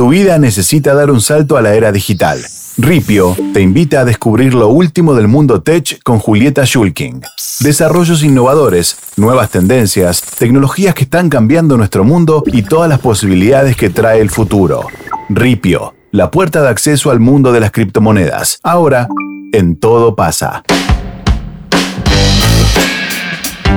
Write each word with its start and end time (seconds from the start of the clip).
Tu 0.00 0.08
vida 0.08 0.38
necesita 0.38 0.94
dar 0.94 1.10
un 1.10 1.20
salto 1.20 1.58
a 1.58 1.60
la 1.60 1.74
era 1.74 1.92
digital. 1.92 2.40
Ripio 2.78 3.36
te 3.52 3.60
invita 3.60 4.00
a 4.00 4.06
descubrir 4.06 4.54
lo 4.54 4.68
último 4.68 5.12
del 5.12 5.28
mundo 5.28 5.60
tech 5.60 6.02
con 6.02 6.18
Julieta 6.18 6.64
Schulking. 6.64 7.20
Desarrollos 7.60 8.22
innovadores, 8.22 8.96
nuevas 9.18 9.50
tendencias, 9.50 10.22
tecnologías 10.22 10.94
que 10.94 11.04
están 11.04 11.28
cambiando 11.28 11.76
nuestro 11.76 12.02
mundo 12.02 12.42
y 12.46 12.62
todas 12.62 12.88
las 12.88 13.00
posibilidades 13.00 13.76
que 13.76 13.90
trae 13.90 14.22
el 14.22 14.30
futuro. 14.30 14.86
Ripio, 15.28 15.92
la 16.12 16.30
puerta 16.30 16.62
de 16.62 16.70
acceso 16.70 17.10
al 17.10 17.20
mundo 17.20 17.52
de 17.52 17.60
las 17.60 17.70
criptomonedas. 17.70 18.58
Ahora, 18.62 19.06
en 19.52 19.76
todo 19.76 20.16
pasa. 20.16 20.62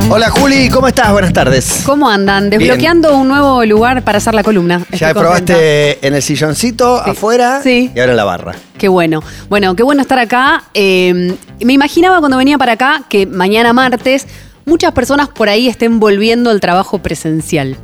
Hola 0.09 0.29
Juli, 0.29 0.69
¿cómo 0.69 0.87
estás? 0.87 1.11
Buenas 1.11 1.33
tardes. 1.33 1.81
¿Cómo 1.85 2.07
andan? 2.09 2.49
Desbloqueando 2.49 3.17
un 3.17 3.27
nuevo 3.29 3.65
lugar 3.65 4.03
para 4.03 4.19
hacer 4.19 4.33
la 4.35 4.43
columna. 4.43 4.85
Ya 4.91 5.13
probaste 5.13 5.53
contenta. 5.53 6.07
en 6.07 6.13
el 6.15 6.21
silloncito, 6.21 7.01
Sí. 7.03 7.09
afuera 7.11 7.61
Sí. 7.63 7.91
y 7.95 7.99
ahora 7.99 8.11
en 8.11 8.17
la 8.17 8.23
barra. 8.23 8.53
Qué 8.77 8.87
bueno. 8.87 9.23
Bueno, 9.49 9.75
qué 9.75 9.81
bueno 9.83 10.01
estar 10.01 10.19
acá. 10.19 10.63
Eh, 10.75 11.35
me 11.63 11.73
imaginaba 11.73 12.19
cuando 12.19 12.37
venía 12.37 12.57
para 12.57 12.73
acá 12.73 13.03
que 13.09 13.25
mañana 13.25 13.73
martes 13.73 14.27
muchas 14.65 14.91
personas 14.91 15.29
por 15.29 15.49
ahí 15.49 15.67
estén 15.67 15.99
volviendo 15.99 16.51
al 16.51 16.59
trabajo 16.59 16.99
presencial. 16.99 17.77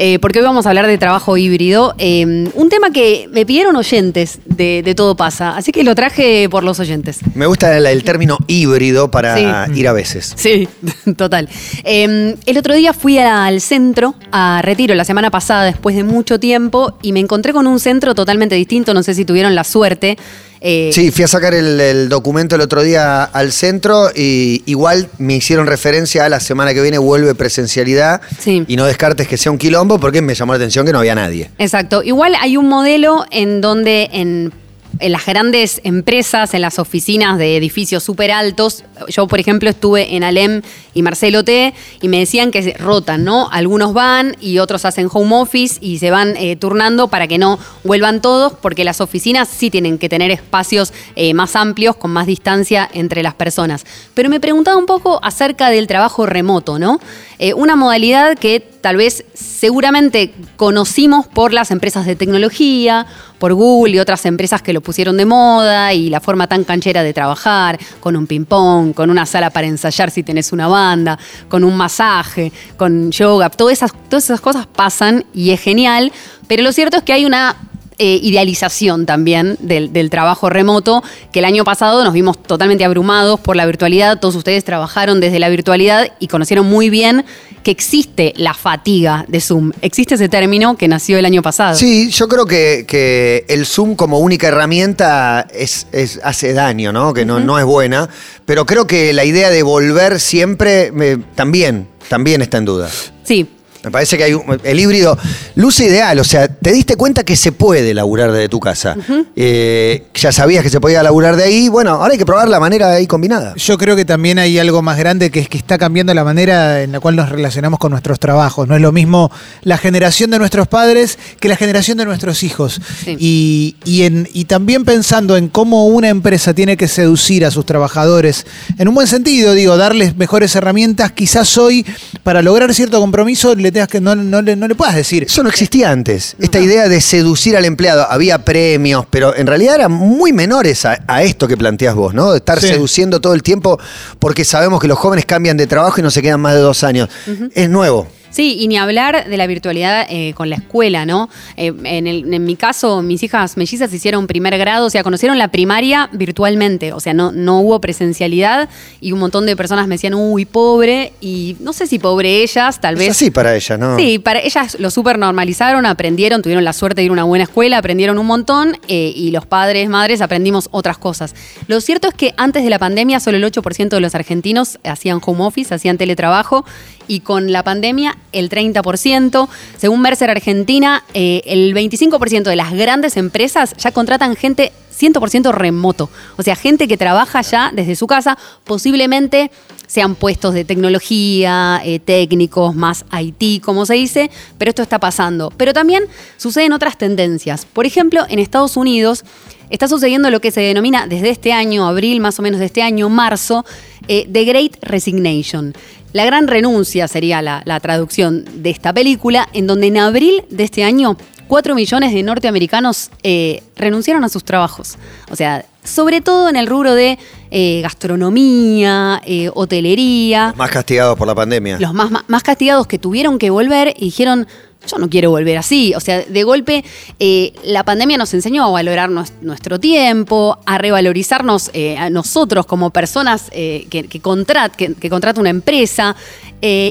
Eh, 0.00 0.20
porque 0.20 0.38
hoy 0.38 0.44
vamos 0.44 0.64
a 0.64 0.68
hablar 0.68 0.86
de 0.86 0.96
trabajo 0.96 1.36
híbrido. 1.36 1.92
eh, 1.98 2.24
un 2.54 2.68
tema 2.68 2.90
que 2.92 3.28
me 3.32 3.44
pidieron 3.44 3.74
oyentes 3.74 4.38
de, 4.46 4.82
de 4.84 4.94
Todo 4.94 5.16
Pasa. 5.16 5.56
Así 5.56 5.72
que 5.72 5.82
lo 5.82 5.96
traje 5.96 6.48
por 6.48 6.62
los 6.62 6.78
oyentes. 6.78 7.18
Me 7.34 7.46
gusta 7.46 7.76
el, 7.76 7.84
el 7.84 8.04
término 8.04 8.38
híbrido 8.46 9.10
para 9.10 9.36
Sí. 9.36 9.44
ir 9.80 9.88
a 9.88 9.92
veces. 9.92 10.34
Sí, 10.36 10.68
total. 11.16 11.48
Eh, 11.82 12.36
el 12.46 12.58
otro 12.58 12.74
día 12.74 12.92
fui 12.92 13.18
al 13.18 13.60
centro, 13.60 14.14
a 14.30 14.60
Retiro, 14.62 14.94
la 14.94 15.04
semana 15.04 15.32
pasada, 15.32 15.64
después 15.64 15.96
de 15.96 16.04
mucho 16.04 16.38
tiempo, 16.38 16.94
y 17.02 17.12
me 17.12 17.18
encontré 17.18 17.52
con 17.52 17.66
un 17.66 17.80
centro 17.80 18.14
totalmente 18.14 18.54
distinto. 18.54 18.94
No 18.94 19.02
sé 19.02 19.14
si 19.14 19.24
tuvieron 19.24 19.56
la 19.56 19.64
suerte. 19.64 20.16
Eh, 20.60 20.90
Sí, 20.92 21.10
fui 21.10 21.24
a 21.24 21.28
sacar 21.28 21.54
el, 21.54 21.80
el 21.80 22.08
documento 22.08 22.54
el 22.56 22.60
otro 22.62 22.82
día 22.82 23.24
al 23.24 23.52
centro 23.52 24.10
y 24.14 24.62
igual 24.66 25.08
me 25.18 25.34
hicieron 25.36 25.66
referencia 25.66 26.24
a 26.24 26.28
la 26.28 26.40
semana 26.40 26.74
que 26.74 26.82
viene 26.82 26.98
vuelve 26.98 27.34
presencialidad 27.34 28.20
Sí. 28.38 28.64
y 28.66 28.76
no 28.76 28.84
descartes 28.86 29.28
que 29.28 29.36
sea 29.36 29.52
un 29.52 29.58
quilombo 29.58 29.98
porque 30.00 30.22
me 30.22 30.34
llamó 30.34 30.52
la 30.52 30.56
atención 30.56 30.84
que 30.86 30.92
no 30.92 30.98
había 30.98 31.14
nadie. 31.14 31.50
Exacto. 31.58 32.02
Igual 32.02 32.34
hay 32.40 32.56
un 32.56 32.68
modelo 32.68 33.24
en 33.30 33.60
donde 33.60 34.08
en, 34.12 34.52
en 35.00 35.12
las 35.12 35.26
grandes 35.26 35.80
empresas, 35.84 36.54
en 36.54 36.62
las 36.62 36.78
oficinas 36.78 37.38
de 37.38 37.56
edificios 37.56 38.02
súper 38.02 38.30
altos, 38.30 38.84
yo 39.08 39.26
por 39.26 39.40
ejemplo 39.40 39.70
estuve 39.70 40.16
en 40.16 40.24
Alem 40.24 40.62
y 40.94 41.02
Marcelo 41.02 41.44
T 41.44 41.74
y 42.00 42.08
me 42.08 42.18
decían 42.18 42.50
que 42.50 42.74
rotan, 42.78 43.24
¿no? 43.24 43.48
Algunos 43.50 43.92
van 43.92 44.36
y 44.40 44.58
otros 44.58 44.84
hacen 44.84 45.08
home 45.12 45.36
office 45.36 45.78
y 45.80 45.98
se 45.98 46.10
van 46.10 46.36
eh, 46.36 46.56
turnando 46.56 47.08
para 47.08 47.26
que 47.28 47.38
no 47.38 47.58
vuelvan 47.84 48.20
todos, 48.20 48.52
porque 48.54 48.84
las 48.84 49.00
oficinas 49.00 49.48
sí 49.48 49.70
tienen 49.70 49.98
que 49.98 50.08
tener 50.08 50.30
espacios 50.30 50.92
eh, 51.16 51.34
más 51.34 51.56
amplios, 51.56 51.96
con 51.96 52.10
más 52.10 52.26
distancia 52.26 52.88
entre 52.92 53.22
las 53.22 53.34
personas. 53.34 53.84
Pero 54.14 54.28
me 54.28 54.40
preguntaba 54.40 54.76
un 54.76 54.86
poco 54.86 55.20
acerca 55.22 55.70
del 55.70 55.86
trabajo 55.86 56.26
remoto, 56.26 56.78
¿no? 56.78 57.00
Eh, 57.38 57.54
una 57.54 57.76
modalidad 57.76 58.36
que 58.36 58.60
tal 58.80 58.96
vez 58.96 59.24
seguramente 59.34 60.32
conocimos 60.56 61.26
por 61.26 61.52
las 61.52 61.70
empresas 61.70 62.06
de 62.06 62.16
tecnología, 62.16 63.06
por 63.38 63.54
Google 63.54 63.96
y 63.96 63.98
otras 63.98 64.24
empresas 64.26 64.62
que 64.62 64.72
lo 64.72 64.80
pusieron 64.80 65.16
de 65.16 65.24
moda 65.24 65.92
y 65.92 66.10
la 66.10 66.20
forma 66.20 66.46
tan 66.46 66.64
canchera 66.64 67.02
de 67.02 67.12
trabajar, 67.12 67.78
con 68.00 68.16
un 68.16 68.26
ping-pong, 68.26 68.94
con 68.94 69.10
una 69.10 69.26
sala 69.26 69.50
para 69.50 69.66
ensayar 69.66 70.10
si 70.10 70.22
tenés 70.22 70.52
una 70.52 70.68
banda, 70.68 71.18
con 71.48 71.64
un 71.64 71.76
masaje, 71.76 72.52
con 72.76 73.10
yoga, 73.10 73.50
todas 73.50 73.74
esas, 73.74 73.92
todas 74.08 74.24
esas 74.24 74.40
cosas 74.40 74.66
pasan 74.66 75.24
y 75.34 75.50
es 75.50 75.60
genial, 75.60 76.12
pero 76.46 76.62
lo 76.62 76.72
cierto 76.72 76.96
es 76.96 77.02
que 77.02 77.12
hay 77.12 77.24
una 77.24 77.56
eh, 77.98 78.18
idealización 78.22 79.06
también 79.06 79.56
del, 79.60 79.92
del 79.92 80.10
trabajo 80.10 80.48
remoto, 80.50 81.02
que 81.32 81.40
el 81.40 81.44
año 81.44 81.64
pasado 81.64 82.04
nos 82.04 82.12
vimos 82.14 82.40
totalmente 82.42 82.84
abrumados 82.84 83.40
por 83.40 83.56
la 83.56 83.66
virtualidad, 83.66 84.20
todos 84.20 84.34
ustedes 84.36 84.64
trabajaron 84.64 85.20
desde 85.20 85.38
la 85.38 85.48
virtualidad 85.48 86.08
y 86.20 86.28
conocieron 86.28 86.66
muy 86.66 86.90
bien 86.90 87.24
que 87.62 87.70
existe 87.72 88.32
la 88.36 88.54
fatiga 88.54 89.24
de 89.28 89.40
Zoom. 89.40 89.72
Existe 89.82 90.14
ese 90.14 90.28
término 90.28 90.76
que 90.76 90.86
nació 90.88 91.18
el 91.18 91.24
año 91.26 91.42
pasado. 91.42 91.74
Sí, 91.76 92.08
yo 92.10 92.28
creo 92.28 92.46
que, 92.46 92.84
que 92.86 93.44
el 93.48 93.66
Zoom 93.66 93.96
como 93.96 94.20
única 94.20 94.46
herramienta 94.48 95.46
es, 95.52 95.86
es- 95.92 96.20
hace 96.22 96.52
daño, 96.52 96.92
¿no? 96.92 97.12
Que 97.12 97.24
no, 97.24 97.40
no 97.40 97.58
es 97.58 97.64
buena. 97.64 98.08
Pero 98.46 98.64
creo 98.64 98.86
que 98.86 99.12
la 99.12 99.24
idea 99.24 99.50
de 99.50 99.62
volver 99.64 100.20
siempre 100.20 100.92
me- 100.92 101.16
también, 101.34 101.88
también 102.08 102.42
está 102.42 102.58
en 102.58 102.64
duda. 102.64 102.88
Sí, 103.24 103.46
Me 103.84 103.90
parece 103.92 104.18
que 104.18 104.24
hay 104.24 104.34
un- 104.34 104.60
el 104.64 104.80
híbrido 104.80 105.16
luce 105.54 105.86
ideal, 105.86 106.18
o 106.18 106.24
sea, 106.24 106.48
te 106.48 106.72
diste 106.72 106.96
cuenta 106.96 107.22
que 107.24 107.36
se 107.36 107.52
puede 107.52 107.94
laburar 107.94 108.32
desde 108.32 108.48
tu 108.48 108.58
casa. 108.60 108.96
Eh, 109.36 110.04
ya 110.14 110.32
sabías 110.32 110.64
que 110.64 110.70
se 110.70 110.80
podía 110.80 111.02
laburar 111.02 111.36
de 111.36 111.44
ahí, 111.44 111.68
bueno, 111.68 111.90
ahora 111.92 112.12
hay 112.12 112.18
que 112.18 112.26
probar 112.26 112.48
la 112.48 112.58
manera 112.58 112.90
ahí 112.90 113.06
combinada. 113.06 113.54
Yo 113.56 113.78
creo 113.78 113.94
que 113.94 114.04
también 114.04 114.38
hay 114.38 114.58
algo 114.58 114.82
más 114.82 114.98
grande 114.98 115.30
que 115.30 115.40
es 115.40 115.48
que 115.48 115.58
está 115.58 115.78
cambiando 115.78 116.12
la 116.12 116.24
manera 116.24 116.82
en 116.82 116.90
la 116.92 117.00
cual 117.00 117.14
nos 117.16 117.28
relacionamos 117.28 117.78
con 117.78 117.92
nuestros 117.92 118.18
trabajos. 118.18 118.66
No 118.66 118.74
es 118.74 118.82
lo 118.82 118.90
mismo 118.92 119.30
la 119.62 119.78
generación 119.78 120.30
de 120.30 120.38
nuestros 120.38 120.66
padres 120.66 121.18
que 121.38 121.48
la 121.48 121.56
generación 121.56 121.98
de 121.98 122.04
nuestros 122.04 122.42
hijos. 122.42 122.80
Sí. 123.04 123.16
Y, 123.18 123.76
y 123.84 124.02
en- 124.02 124.28
y 124.32 124.46
también 124.46 124.84
pensando 124.84 125.36
en 125.36 125.48
cómo 125.48 125.86
una 125.86 126.08
empresa 126.08 126.52
tiene 126.52 126.76
que 126.76 126.88
seducir 126.88 127.44
a 127.44 127.50
sus 127.50 127.64
trabajadores, 127.64 128.44
en 128.76 128.88
un 128.88 128.94
buen 128.94 129.06
sentido, 129.06 129.54
digo, 129.54 129.76
darles 129.76 130.16
mejores 130.16 130.54
herramientas, 130.56 131.12
quizás 131.12 131.56
hoy, 131.58 131.86
para 132.24 132.42
lograr 132.42 132.74
cierto 132.74 133.00
compromiso, 133.00 133.54
le 133.54 133.67
tengas 133.72 133.88
que 133.88 134.00
no, 134.00 134.14
no 134.14 134.42
le, 134.42 134.56
no 134.56 134.66
le 134.68 134.74
puedas 134.74 134.94
decir. 134.94 135.24
Eso 135.24 135.42
no 135.42 135.48
existía 135.48 135.90
antes. 135.90 136.36
Esta 136.38 136.58
idea 136.60 136.88
de 136.88 137.00
seducir 137.00 137.56
al 137.56 137.64
empleado. 137.64 138.06
Había 138.10 138.44
premios, 138.44 139.06
pero 139.10 139.34
en 139.36 139.46
realidad 139.46 139.76
eran 139.76 139.92
muy 139.92 140.32
menores 140.32 140.84
a, 140.84 140.98
a 141.06 141.22
esto 141.22 141.46
que 141.48 141.56
planteas 141.56 141.94
vos, 141.94 142.14
¿no? 142.14 142.32
De 142.32 142.38
estar 142.38 142.60
Sí. 142.60 142.68
seduciendo 142.68 143.20
todo 143.20 143.34
el 143.34 143.42
tiempo 143.42 143.78
porque 144.18 144.44
sabemos 144.44 144.80
que 144.80 144.88
los 144.88 144.98
jóvenes 144.98 145.24
cambian 145.26 145.56
de 145.56 145.66
trabajo 145.66 146.00
y 146.00 146.02
no 146.02 146.10
se 146.10 146.22
quedan 146.22 146.40
más 146.40 146.54
de 146.54 146.60
dos 146.60 146.82
años. 146.84 147.08
Es 147.54 147.68
nuevo. 147.70 148.08
Sí, 148.30 148.56
y 148.60 148.68
ni 148.68 148.76
hablar 148.76 149.28
de 149.28 149.36
la 149.36 149.46
virtualidad 149.46 150.06
eh, 150.08 150.32
con 150.34 150.50
la 150.50 150.56
escuela, 150.56 151.06
¿no? 151.06 151.28
Eh, 151.56 151.72
en, 151.84 152.06
el- 152.06 152.32
en 152.32 152.44
mi 152.44 152.56
caso, 152.56 153.02
mis 153.02 153.22
hijas 153.22 153.56
mellizas 153.56 153.92
hicieron 153.92 154.26
primer 154.26 154.56
grado, 154.58 154.86
o 154.86 154.90
sea, 154.90 155.02
conocieron 155.02 155.38
la 155.38 155.48
primaria 155.48 156.10
virtualmente, 156.12 156.92
o 156.92 157.00
sea, 157.00 157.14
no, 157.14 157.32
no 157.32 157.60
hubo 157.60 157.80
presencialidad 157.80 158.68
y 159.00 159.12
un 159.12 159.18
montón 159.18 159.46
de 159.46 159.56
personas 159.56 159.86
me 159.88 159.94
decían, 159.94 160.14
uy, 160.14 160.44
pobre, 160.44 161.12
y 161.20 161.56
no 161.60 161.72
sé 161.72 161.86
si 161.86 161.98
pobre 161.98 162.42
ellas, 162.42 162.80
tal 162.80 162.96
vez... 162.96 163.10
así 163.10 163.30
para 163.30 163.56
ella, 163.56 163.76
¿no? 163.78 163.96
Sí, 163.96 164.18
para 164.18 164.40
ellas 164.40 164.76
lo 164.78 164.90
súper 164.90 165.18
normalizaron, 165.18 165.86
aprendieron, 165.86 166.42
tuvieron 166.42 166.64
la 166.64 166.72
suerte 166.72 167.00
de 167.00 167.06
ir 167.06 167.10
a 167.10 167.12
una 167.14 167.24
buena 167.24 167.44
escuela, 167.44 167.78
aprendieron 167.78 168.18
un 168.18 168.26
montón 168.26 168.76
eh, 168.88 169.12
y 169.16 169.30
los 169.30 169.46
padres, 169.46 169.88
madres 169.88 170.20
aprendimos 170.20 170.68
otras 170.70 170.98
cosas. 170.98 171.34
Lo 171.66 171.80
cierto 171.80 172.08
es 172.08 172.14
que 172.14 172.34
antes 172.36 172.62
de 172.62 172.70
la 172.70 172.78
pandemia 172.78 173.20
solo 173.20 173.38
el 173.38 173.44
8% 173.44 173.88
de 173.88 174.00
los 174.00 174.14
argentinos 174.14 174.78
hacían 174.84 175.20
home 175.24 175.44
office, 175.44 175.74
hacían 175.74 175.96
teletrabajo 175.96 176.64
y 177.06 177.20
con 177.20 177.52
la 177.52 177.62
pandemia 177.64 178.17
el 178.32 178.48
30%. 178.48 179.48
Según 179.76 180.00
Mercer 180.00 180.30
Argentina, 180.30 181.04
eh, 181.14 181.42
el 181.46 181.74
25% 181.74 182.44
de 182.44 182.56
las 182.56 182.72
grandes 182.72 183.16
empresas 183.16 183.74
ya 183.76 183.92
contratan 183.92 184.36
gente 184.36 184.72
100% 184.98 185.52
remoto. 185.52 186.10
O 186.36 186.42
sea, 186.42 186.56
gente 186.56 186.88
que 186.88 186.96
trabaja 186.96 187.40
ya 187.42 187.70
desde 187.72 187.96
su 187.96 188.06
casa, 188.06 188.38
posiblemente 188.64 189.50
sean 189.86 190.14
puestos 190.14 190.54
de 190.54 190.64
tecnología, 190.64 191.80
eh, 191.84 191.98
técnicos, 191.98 192.74
más 192.74 193.04
IT, 193.18 193.62
como 193.62 193.86
se 193.86 193.94
dice, 193.94 194.30
pero 194.58 194.68
esto 194.68 194.82
está 194.82 194.98
pasando. 194.98 195.50
Pero 195.56 195.72
también 195.72 196.04
suceden 196.36 196.72
otras 196.72 196.98
tendencias. 196.98 197.64
Por 197.64 197.86
ejemplo, 197.86 198.24
en 198.28 198.38
Estados 198.38 198.76
Unidos 198.76 199.24
está 199.70 199.88
sucediendo 199.88 200.30
lo 200.30 200.40
que 200.40 200.50
se 200.50 200.60
denomina 200.60 201.06
desde 201.06 201.30
este 201.30 201.52
año, 201.52 201.86
abril 201.86 202.20
más 202.20 202.38
o 202.38 202.42
menos 202.42 202.60
de 202.60 202.66
este 202.66 202.82
año, 202.82 203.08
marzo, 203.08 203.64
eh, 204.08 204.28
The 204.30 204.44
Great 204.44 204.76
Resignation. 204.82 205.74
La 206.12 206.24
gran 206.24 206.48
renuncia 206.48 207.06
sería 207.08 207.42
la, 207.42 207.62
la 207.64 207.80
traducción 207.80 208.44
de 208.62 208.70
esta 208.70 208.92
película, 208.92 209.48
en 209.52 209.66
donde 209.66 209.88
en 209.88 209.98
abril 209.98 210.44
de 210.50 210.64
este 210.64 210.84
año 210.84 211.16
4 211.48 211.74
millones 211.74 212.12
de 212.12 212.22
norteamericanos 212.22 213.10
eh, 213.22 213.62
renunciaron 213.76 214.22
a 214.22 214.28
sus 214.28 214.44
trabajos. 214.44 214.96
O 215.30 215.36
sea, 215.36 215.64
sobre 215.82 216.20
todo 216.20 216.48
en 216.48 216.56
el 216.56 216.66
rubro 216.66 216.94
de 216.94 217.18
eh, 217.50 217.80
gastronomía, 217.82 219.22
eh, 219.24 219.50
hotelería, 219.54 220.54
Más 220.56 220.70
castigados 220.70 221.16
por 221.16 221.26
la 221.26 221.34
pandemia. 221.34 221.78
los 221.80 221.94
más, 221.94 222.10
más 222.26 222.42
castigados 222.42 222.86
que 222.86 222.98
tuvieron 222.98 223.38
que 223.38 223.48
volver 223.50 223.94
y 223.96 224.06
dijeron, 224.06 224.46
yo 224.86 224.98
no 224.98 225.08
quiero 225.10 225.30
volver 225.30 225.58
así. 225.58 225.92
O 225.96 226.00
sea, 226.00 226.22
de 226.22 226.42
golpe 226.44 226.84
eh, 227.18 227.52
la 227.64 227.84
pandemia 227.84 228.16
nos 228.16 228.32
enseñó 228.34 228.64
a 228.64 228.70
valorar 228.70 229.10
nues- 229.10 229.32
nuestro 229.42 229.78
tiempo, 229.78 230.58
a 230.66 230.78
revalorizarnos 230.78 231.70
eh, 231.74 231.96
a 231.98 232.10
nosotros 232.10 232.64
como 232.66 232.90
personas 232.90 233.48
eh, 233.52 233.86
que, 233.90 234.04
que, 234.08 234.20
contrat- 234.22 234.76
que- 234.76 234.94
que 234.94 235.10
una 235.38 235.50
empresa 235.50 236.16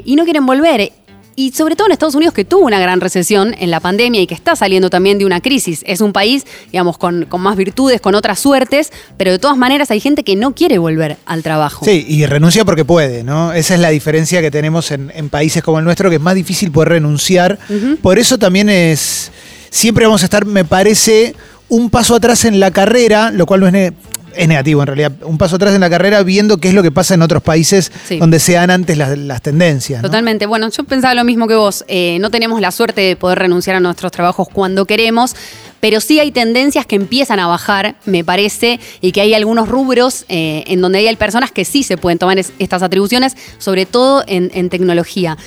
y 0.06 0.16
no 0.16 0.24
quieren 0.25 0.45
volver. 0.45 0.92
Y 1.39 1.51
sobre 1.51 1.75
todo 1.75 1.86
en 1.86 1.94
Estados 1.94 2.16
Unidos, 2.16 2.34
que 2.34 2.45
tuvo 2.45 2.66
una 2.66 2.80
gran 2.80 3.00
recesión 3.00 3.54
en 3.60 3.69
la 3.69 3.80
pandemia 3.80 4.19
y 4.19 4.25
que 4.25 4.34
está 4.34 4.56
saliendo 4.56 4.89
también 4.89 5.19
de 5.19 5.25
una 5.25 5.39
crisis. 5.39 5.84
Es 5.86 6.01
un 6.01 6.12
país, 6.12 6.48
digamos, 6.72 6.98
con, 6.98 7.25
con 7.25 7.42
más 7.42 7.56
virtudes, 7.56 8.01
con 8.01 8.16
otras 8.16 8.39
suertes, 8.39 8.92
pero 9.18 9.30
de 9.30 9.38
todas 9.38 9.56
maneras 9.56 9.92
hay 9.92 10.00
gente 10.00 10.24
que 10.24 10.36
no 10.36 10.56
quiere 10.56 10.80
volver 10.80 11.18
al 11.28 11.44
trabajo. 11.44 11.86
Sí, 11.86 12.04
y 12.10 12.25
renuncia 12.25 12.66
porque 12.66 12.86
puede, 12.86 13.24
¿no? 13.24 13.54
Esa 13.54 13.75
es 13.75 13.80
la 13.80 13.89
diferencia 13.89 14.42
que 14.42 14.50
tenemos 14.50 14.89
en, 14.89 15.12
en 15.13 15.30
países 15.30 15.62
como 15.62 15.78
el 15.78 15.86
nuestro, 15.86 16.10
que 16.10 16.16
es 16.16 16.22
más 16.24 16.34
difícil 16.34 16.72
poder 16.72 16.89
renunciar. 16.89 17.60
Por 18.01 18.18
eso 18.18 18.39
también 18.39 18.68
es, 18.68 19.31
siempre 19.69 20.07
vamos 20.07 20.24
a 20.24 20.25
estar, 20.25 20.44
me 20.44 20.66
parece, 20.66 21.36
un 21.69 21.92
paso 21.92 22.16
atrás 22.16 22.45
en 22.45 22.60
la 22.60 22.72
carrera, 22.72 23.30
lo 23.30 23.45
cual 23.45 23.60
no 23.60 23.68
es, 23.68 23.94
es 24.38 24.48
negativo 24.48 24.81
en 24.81 24.88
realidad, 24.88 25.12
un 25.24 25.38
paso 25.38 25.56
atrás 25.57 25.74
en 25.74 25.81
la 25.81 25.89
carrera 25.89 26.24
viendo 26.24 26.57
qué 26.57 26.69
es 26.69 26.74
lo 26.74 26.84
que 26.84 26.92
pasa 26.92 27.13
en 27.16 27.22
otros 27.22 27.44
países 27.44 27.92
Sí. 28.07 28.18
donde 28.18 28.39
se 28.39 28.54
dan 28.54 28.69
antes 28.69 28.98
las, 28.98 29.18
las 29.18 29.42
tendencias. 29.42 30.01
¿no? 30.01 30.07
Totalmente. 30.07 30.45
Bueno, 30.45 30.69
yo 30.69 30.84
pensaba 30.84 31.13
lo 31.13 31.24
mismo 31.24 31.48
que 31.48 31.56
vos. 31.56 31.84
Eh, 31.88 32.18
no 32.22 32.30
tenemos 32.31 32.62
la 32.62 32.72
suerte 32.72 33.01
de 33.01 33.16
poder 33.16 33.39
renunciar 33.39 33.75
a 33.75 33.80
nuestros 33.80 34.12
trabajos 34.12 34.48
cuando 34.51 34.86
queremos, 34.86 35.36
pero 35.80 36.00
sí 36.00 36.19
hay 36.19 36.31
tendencias 36.31 36.86
que 36.86 36.95
empiezan 36.95 37.39
a 37.39 37.48
bajar, 37.48 37.95
me 38.06 38.24
parece, 38.24 38.80
y 39.01 39.12
que 39.12 39.22
hay 39.22 39.34
algunos 39.34 39.68
rubros 39.68 40.25
eh, 40.30 40.63
en 40.68 40.81
donde 40.81 41.00
hay 41.07 41.16
personas 41.16 41.51
que 41.51 41.66
sí 41.66 41.84
se 41.84 41.98
pueden 41.98 42.18
tomar 42.19 42.38
es- 42.39 42.54
estas 42.60 42.81
atribuciones, 42.84 43.36
sobre 43.57 43.86
todo 43.86 44.24
en, 44.28 44.51
en 44.54 44.69
tecnología. 44.69 45.38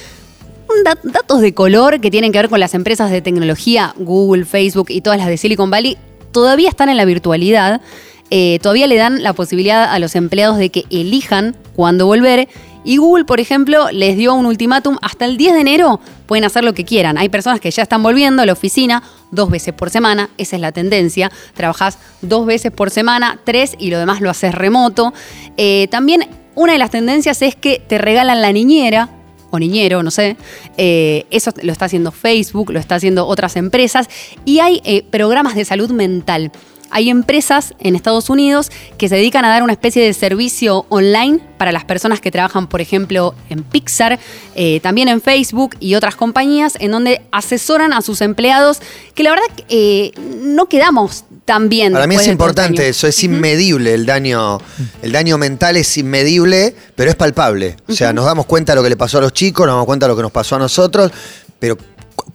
Datos 1.02 1.40
de 1.40 1.52
color 1.52 2.00
que 2.00 2.10
tienen 2.12 2.30
que 2.30 2.38
ver 2.38 2.48
con 2.48 2.60
las 2.60 2.74
empresas 2.74 3.10
de 3.10 3.20
tecnología, 3.20 3.92
Google, 3.98 4.44
Facebook 4.44 4.86
y 4.90 5.00
todas 5.00 5.18
las 5.18 5.26
de 5.26 5.36
Silicon 5.36 5.68
Valley, 5.68 5.98
todavía 6.30 6.68
están 6.68 6.88
en 6.88 6.96
la 6.96 7.04
virtualidad. 7.04 7.80
Eh, 8.30 8.58
todavía 8.62 8.86
le 8.86 8.96
dan 8.96 9.22
la 9.22 9.32
posibilidad 9.32 9.84
a 9.92 9.98
los 9.98 10.14
empleados 10.14 10.56
de 10.58 10.70
que 10.70 10.84
elijan 10.90 11.56
cuándo 11.74 12.06
volver. 12.06 12.48
Y 12.82 12.96
Google, 12.96 13.24
por 13.24 13.40
ejemplo, 13.40 13.90
les 13.92 14.16
dio 14.16 14.34
un 14.34 14.46
ultimátum 14.46 14.96
hasta 15.02 15.26
el 15.26 15.36
10 15.36 15.54
de 15.54 15.60
enero. 15.60 16.00
Pueden 16.26 16.44
hacer 16.44 16.64
lo 16.64 16.72
que 16.72 16.84
quieran. 16.84 17.18
Hay 17.18 17.28
personas 17.28 17.60
que 17.60 17.70
ya 17.70 17.82
están 17.82 18.02
volviendo 18.02 18.42
a 18.42 18.46
la 18.46 18.52
oficina 18.52 19.02
dos 19.30 19.50
veces 19.50 19.74
por 19.74 19.90
semana. 19.90 20.30
Esa 20.38 20.56
es 20.56 20.62
la 20.62 20.72
tendencia. 20.72 21.30
Trabajás 21.54 21.98
dos 22.22 22.46
veces 22.46 22.72
por 22.72 22.90
semana, 22.90 23.38
tres 23.44 23.74
y 23.78 23.90
lo 23.90 23.98
demás 23.98 24.20
lo 24.20 24.30
haces 24.30 24.54
remoto. 24.54 25.12
Eh, 25.56 25.88
también 25.90 26.28
una 26.54 26.72
de 26.72 26.78
las 26.78 26.90
tendencias 26.90 27.42
es 27.42 27.54
que 27.54 27.82
te 27.86 27.98
regalan 27.98 28.40
la 28.40 28.52
niñera 28.52 29.10
o 29.50 29.58
niñero, 29.58 30.02
no 30.02 30.10
sé. 30.10 30.36
Eh, 30.78 31.26
eso 31.30 31.52
lo 31.62 31.72
está 31.72 31.84
haciendo 31.84 32.12
Facebook, 32.12 32.70
lo 32.70 32.78
está 32.78 32.94
haciendo 32.94 33.26
otras 33.26 33.56
empresas. 33.56 34.08
Y 34.46 34.60
hay 34.60 35.04
programas 35.10 35.54
de 35.54 35.66
salud 35.66 35.90
mental. 35.90 36.50
Hay 36.90 37.10
empresas 37.10 37.74
en 37.78 37.96
Estados 37.96 38.30
Unidos 38.30 38.70
que 38.98 39.08
se 39.08 39.16
dedican 39.16 39.44
a 39.44 39.48
dar 39.48 39.62
una 39.62 39.72
especie 39.72 40.02
de 40.04 40.12
servicio 40.12 40.86
online 40.88 41.40
para 41.58 41.72
las 41.72 41.84
personas 41.84 42.20
que 42.20 42.30
trabajan, 42.30 42.68
por 42.68 42.80
ejemplo, 42.80 43.34
en 43.48 43.62
Pixar, 43.62 44.18
eh, 44.54 44.80
también 44.80 45.08
en 45.08 45.20
Facebook 45.20 45.76
y 45.78 45.94
otras 45.94 46.16
compañías, 46.16 46.74
en 46.80 46.90
donde 46.90 47.22
asesoran 47.32 47.92
a 47.92 48.00
sus 48.00 48.20
empleados, 48.20 48.80
que 49.14 49.22
la 49.22 49.30
verdad 49.30 49.46
eh, 49.68 50.12
no 50.42 50.66
quedamos 50.66 51.24
tan 51.44 51.68
bien. 51.68 51.92
Para 51.92 52.06
mí 52.06 52.14
es 52.14 52.28
importante 52.28 52.88
eso, 52.88 53.06
es 53.06 53.22
inmedible 53.24 53.92
el 53.92 54.06
daño, 54.06 54.60
el 55.02 55.12
daño 55.12 55.36
mental 55.36 55.76
es 55.76 55.98
inmedible, 55.98 56.74
pero 56.94 57.10
es 57.10 57.16
palpable. 57.16 57.76
O 57.88 57.92
sea, 57.92 58.12
nos 58.12 58.24
damos 58.24 58.46
cuenta 58.46 58.72
de 58.72 58.76
lo 58.76 58.82
que 58.82 58.90
le 58.90 58.96
pasó 58.96 59.18
a 59.18 59.20
los 59.20 59.32
chicos, 59.32 59.66
nos 59.66 59.74
damos 59.74 59.86
cuenta 59.86 60.06
de 60.06 60.12
lo 60.12 60.16
que 60.16 60.22
nos 60.22 60.32
pasó 60.32 60.56
a 60.56 60.58
nosotros, 60.58 61.10
pero 61.58 61.76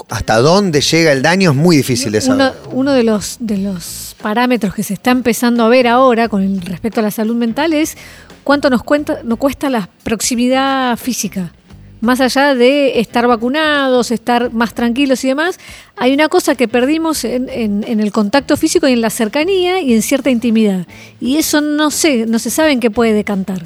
hasta 0.09 0.39
dónde 0.39 0.81
llega 0.81 1.11
el 1.11 1.21
daño 1.21 1.51
es 1.51 1.55
muy 1.55 1.77
difícil 1.77 2.11
de 2.11 2.21
saber. 2.21 2.53
Uno, 2.65 2.79
uno 2.79 2.91
de, 2.93 3.03
los, 3.03 3.37
de 3.39 3.57
los 3.57 4.15
parámetros 4.21 4.73
que 4.73 4.83
se 4.83 4.93
está 4.93 5.11
empezando 5.11 5.63
a 5.63 5.69
ver 5.69 5.87
ahora 5.87 6.29
con 6.29 6.61
respecto 6.61 6.99
a 6.99 7.03
la 7.03 7.11
salud 7.11 7.35
mental 7.35 7.73
es 7.73 7.97
cuánto 8.43 8.69
nos, 8.69 8.83
cuenta, 8.83 9.19
nos 9.23 9.37
cuesta 9.37 9.69
la 9.69 9.89
proximidad 10.03 10.97
física. 10.97 11.51
Más 12.01 12.19
allá 12.21 12.53
de 12.55 12.99
estar 12.99 13.25
vacunados, 13.27 14.11
estar 14.11 14.51
más 14.53 14.73
tranquilos 14.73 15.23
y 15.23 15.29
demás, 15.29 15.57
hay 15.97 16.13
una 16.13 16.27
cosa 16.27 16.55
que 16.55 16.67
perdimos 16.67 17.23
en, 17.23 17.47
en- 17.49 17.83
en 17.87 17.99
el 18.01 18.11
contacto 18.11 18.57
físico 18.57 18.87
y 18.87 18.93
en 18.93 19.01
la 19.01 19.09
cercanía 19.09 19.79
y 19.81 19.93
en 19.93 20.01
cierta 20.01 20.29
intimidad. 20.29 20.85
Y 21.21 21.37
eso 21.37 21.61
no 21.61 21.89
sé, 21.89 22.25
no 22.27 22.37
se 22.37 22.49
sabe 22.49 22.71
en 22.73 22.79
qué 22.81 22.91
puede 22.91 23.13
decantar. 23.13 23.65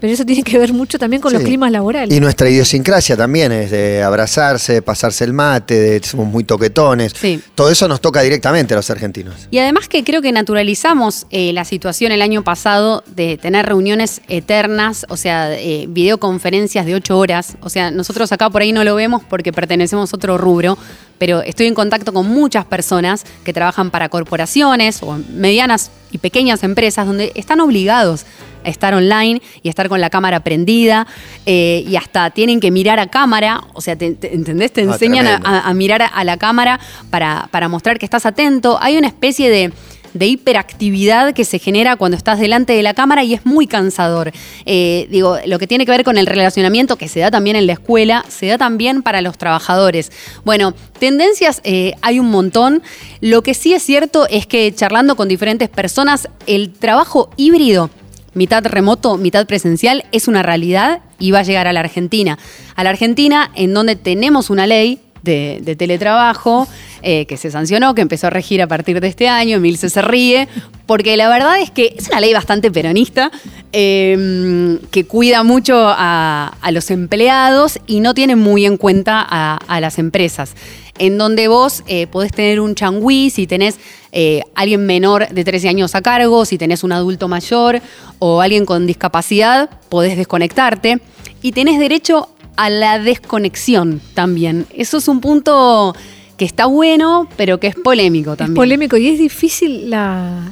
Pero 0.00 0.12
eso 0.12 0.24
tiene 0.24 0.42
que 0.44 0.56
ver 0.58 0.72
mucho 0.72 0.98
también 0.98 1.20
con 1.20 1.32
los 1.32 1.42
climas 1.42 1.72
laborales. 1.72 2.16
Y 2.16 2.20
nuestra 2.20 2.48
idiosincrasia 2.48 3.16
también 3.16 3.50
es 3.52 3.70
de 3.72 4.02
abrazarse, 4.02 4.80
pasarse 4.80 5.24
el 5.24 5.32
mate, 5.32 5.74
de, 5.74 6.02
somos 6.04 6.28
muy 6.28 6.44
toquetones. 6.44 7.12
Sí. 7.20 7.40
Todo 7.56 7.70
eso 7.70 7.88
nos 7.88 8.00
toca 8.00 8.22
directamente 8.22 8.72
a 8.74 8.76
los 8.76 8.88
argentinos. 8.90 9.48
Y 9.50 9.58
además 9.58 9.88
que 9.88 10.04
creo 10.04 10.22
que 10.22 10.30
naturalizamos 10.32 11.26
eh, 11.30 11.52
la 11.52 11.64
situación 11.64 12.12
el 12.12 12.22
año 12.22 12.44
pasado 12.44 13.02
de 13.14 13.36
tener 13.36 13.66
reuniones 13.66 14.20
eternas, 14.28 15.06
o 15.08 15.16
sea, 15.16 15.52
eh, 15.58 15.86
videoconferencias 15.88 16.86
de 16.86 16.94
ocho 16.94 17.18
horas. 17.18 17.56
O 17.64 17.70
sea, 17.70 17.90
nosotros 17.90 18.30
acá 18.32 18.50
por 18.50 18.62
ahí 18.62 18.72
no 18.72 18.84
lo 18.84 18.94
vemos 18.94 19.22
porque 19.28 19.52
pertenecemos 19.52 20.12
a 20.12 20.16
otro 20.16 20.38
rubro, 20.38 20.76
pero 21.18 21.42
estoy 21.42 21.66
en 21.66 21.74
contacto 21.74 22.12
con 22.12 22.28
muchas 22.28 22.64
personas 22.64 23.24
que 23.44 23.52
trabajan 23.52 23.90
para 23.90 24.08
corporaciones 24.08 25.02
o 25.02 25.18
medianas 25.32 25.90
y 26.12 26.18
pequeñas 26.18 26.62
empresas 26.62 27.06
donde 27.06 27.32
están 27.34 27.60
obligados 27.60 28.26
a 28.64 28.68
estar 28.68 28.94
online 28.94 29.42
y 29.62 29.68
a 29.68 29.70
estar 29.70 29.88
con 29.88 30.00
la 30.00 30.08
cámara 30.10 30.40
prendida 30.40 31.06
eh, 31.44 31.84
y 31.86 31.96
hasta 31.96 32.30
tienen 32.30 32.60
que 32.60 32.70
mirar 32.70 32.98
a 32.98 33.08
cámara, 33.08 33.62
o 33.74 33.80
sea, 33.80 33.96
te- 33.96 34.14
te- 34.14 34.34
¿entendés? 34.34 34.72
Te 34.72 34.82
enseñan 34.94 35.26
a, 35.26 35.58
a- 35.58 35.68
a 35.68 35.74
mirar 35.74 36.02
a, 36.02 36.06
a 36.06 36.24
la 36.24 36.36
cámara 36.38 36.80
para, 37.10 37.48
para 37.50 37.68
mostrar 37.68 37.98
que 37.98 38.06
estás 38.06 38.24
atento. 38.26 38.78
Hay 38.80 38.96
una 38.96 39.06
especie 39.08 39.50
de, 39.50 39.72
de 40.14 40.26
hiperactividad 40.26 41.34
que 41.34 41.44
se 41.44 41.58
genera 41.58 41.96
cuando 41.96 42.16
estás 42.16 42.38
delante 42.38 42.72
de 42.72 42.82
la 42.82 42.94
cámara 42.94 43.24
y 43.24 43.34
es 43.34 43.44
muy 43.44 43.66
cansador. 43.66 44.32
Eh, 44.64 45.06
digo, 45.10 45.36
lo 45.46 45.58
que 45.58 45.66
tiene 45.66 45.84
que 45.84 45.90
ver 45.90 46.04
con 46.04 46.16
el 46.16 46.26
relacionamiento 46.26 46.96
que 46.96 47.08
se 47.08 47.20
da 47.20 47.30
también 47.30 47.56
en 47.56 47.66
la 47.66 47.74
escuela, 47.74 48.24
se 48.28 48.46
da 48.46 48.56
también 48.56 49.02
para 49.02 49.20
los 49.20 49.36
trabajadores. 49.36 50.10
Bueno, 50.44 50.72
tendencias 50.98 51.60
eh, 51.64 51.92
hay 52.00 52.20
un 52.20 52.30
montón. 52.30 52.82
Lo 53.20 53.42
que 53.42 53.54
sí 53.54 53.74
es 53.74 53.82
cierto 53.82 54.26
es 54.28 54.46
que 54.46 54.72
charlando 54.74 55.16
con 55.16 55.28
diferentes 55.28 55.68
personas, 55.68 56.28
el 56.46 56.72
trabajo 56.72 57.30
híbrido 57.36 57.90
mitad 58.34 58.64
remoto, 58.64 59.16
mitad 59.16 59.46
presencial, 59.46 60.04
es 60.12 60.26
una 60.26 60.42
realidad 60.42 61.00
y 61.20 61.30
va 61.30 61.40
a 61.40 61.42
llegar 61.44 61.68
a 61.68 61.72
la 61.72 61.80
Argentina. 61.80 62.36
A 62.74 62.82
la 62.82 62.90
Argentina, 62.90 63.50
en 63.54 63.72
donde 63.72 63.94
tenemos 63.94 64.50
una 64.50 64.66
ley 64.66 65.00
de, 65.22 65.60
de 65.62 65.76
teletrabajo 65.76 66.68
eh, 67.04 67.26
que 67.26 67.36
se 67.36 67.50
sancionó, 67.50 67.94
que 67.94 68.02
empezó 68.02 68.26
a 68.26 68.30
regir 68.30 68.60
a 68.62 68.66
partir 68.66 69.00
de 69.00 69.08
este 69.08 69.28
año, 69.28 69.58
Emilce 69.58 69.90
se 69.90 70.02
ríe, 70.02 70.48
porque 70.86 71.16
la 71.16 71.28
verdad 71.28 71.60
es 71.60 71.70
que 71.70 71.94
es 71.96 72.08
una 72.08 72.20
ley 72.20 72.32
bastante 72.32 72.70
peronista, 72.70 73.30
eh, 73.72 74.78
que 74.90 75.06
cuida 75.06 75.42
mucho 75.44 75.74
a, 75.76 76.52
los 76.72 76.90
empleados 76.90 77.78
y 77.86 78.00
no 78.00 78.14
tiene 78.14 78.34
muy 78.34 78.66
en 78.66 78.76
cuenta 78.76 79.24
a, 79.28 79.58
a 79.68 79.80
las 79.80 79.98
empresas 79.98 80.54
en 80.98 81.18
donde 81.18 81.48
vos 81.48 81.82
eh, 81.86 82.06
podés 82.06 82.32
tener 82.32 82.60
un 82.60 82.74
changüí 82.74 83.30
si 83.30 83.46
tenés 83.46 83.78
eh, 84.12 84.42
alguien 84.54 84.86
menor 84.86 85.28
de 85.28 85.44
13 85.44 85.68
años 85.68 85.94
a 85.94 86.02
cargo, 86.02 86.44
si 86.44 86.58
tenés 86.58 86.84
un 86.84 86.92
adulto 86.92 87.28
mayor 87.28 87.80
o 88.18 88.40
alguien 88.40 88.64
con 88.64 88.86
discapacidad, 88.86 89.70
podés 89.88 90.16
desconectarte 90.16 91.00
y 91.42 91.52
tenés 91.52 91.78
derecho 91.78 92.28
a 92.56 92.70
la 92.70 92.98
desconexión 92.98 94.00
también. 94.14 94.66
Eso 94.72 94.98
es 94.98 95.08
un 95.08 95.20
punto 95.20 95.94
que 96.36 96.44
está 96.44 96.66
bueno, 96.66 97.28
pero 97.36 97.58
que 97.60 97.68
es 97.68 97.74
polémico 97.76 98.32
Es 98.32 98.38
también. 98.38 98.54
polémico 98.56 98.96
y 98.96 99.08
es 99.08 99.18
difícil 99.18 99.90
la. 99.90 100.50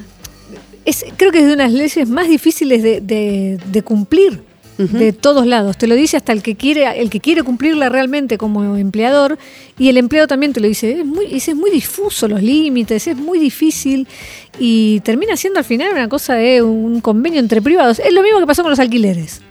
Es, 0.85 1.05
creo 1.17 1.31
que 1.31 1.39
es 1.39 1.45
de 1.47 1.53
unas 1.53 1.71
leyes 1.71 2.07
más 2.09 2.27
difíciles 2.27 2.83
de, 2.83 2.99
de- 3.01 3.57
de 3.71 3.81
cumplir 3.83 4.41
de 4.75 5.13
todos 5.13 5.45
lados. 5.45 5.77
Te 5.77 5.85
lo 5.87 5.95
dice 5.95 6.17
hasta 6.17 6.33
el 6.33 6.41
que 6.41 6.55
quiere, 6.55 6.99
el 6.99 7.09
que 7.09 7.19
quiere 7.21 7.43
cumplirla 7.43 7.87
realmente 7.89 8.37
como 8.39 8.75
empleador, 8.75 9.37
y 9.77 9.87
el 9.87 9.97
empleado 9.97 10.27
también 10.27 10.51
te 10.51 10.59
lo 10.59 10.67
dice. 10.67 10.99
Es 10.99 11.05
muy, 11.05 11.25
es, 11.31 11.47
es 11.47 11.55
muy 11.55 11.69
difuso 11.69 12.27
los 12.27 12.41
límites, 12.41 13.07
es 13.07 13.15
muy 13.15 13.37
difícil. 13.39 14.07
Y 14.59 14.99
termina 15.01 15.37
siendo 15.37 15.59
al 15.59 15.65
final 15.65 15.91
una 15.93 16.09
cosa 16.09 16.33
de 16.35 16.63
un 16.63 16.99
convenio 17.01 17.39
entre 17.39 17.61
privados. 17.61 17.99
Es 17.99 18.11
lo 18.11 18.23
mismo 18.23 18.39
que 18.39 18.47
pasó 18.47 18.61
con 18.63 18.71
los 18.71 18.79
alquileres. 18.79 19.41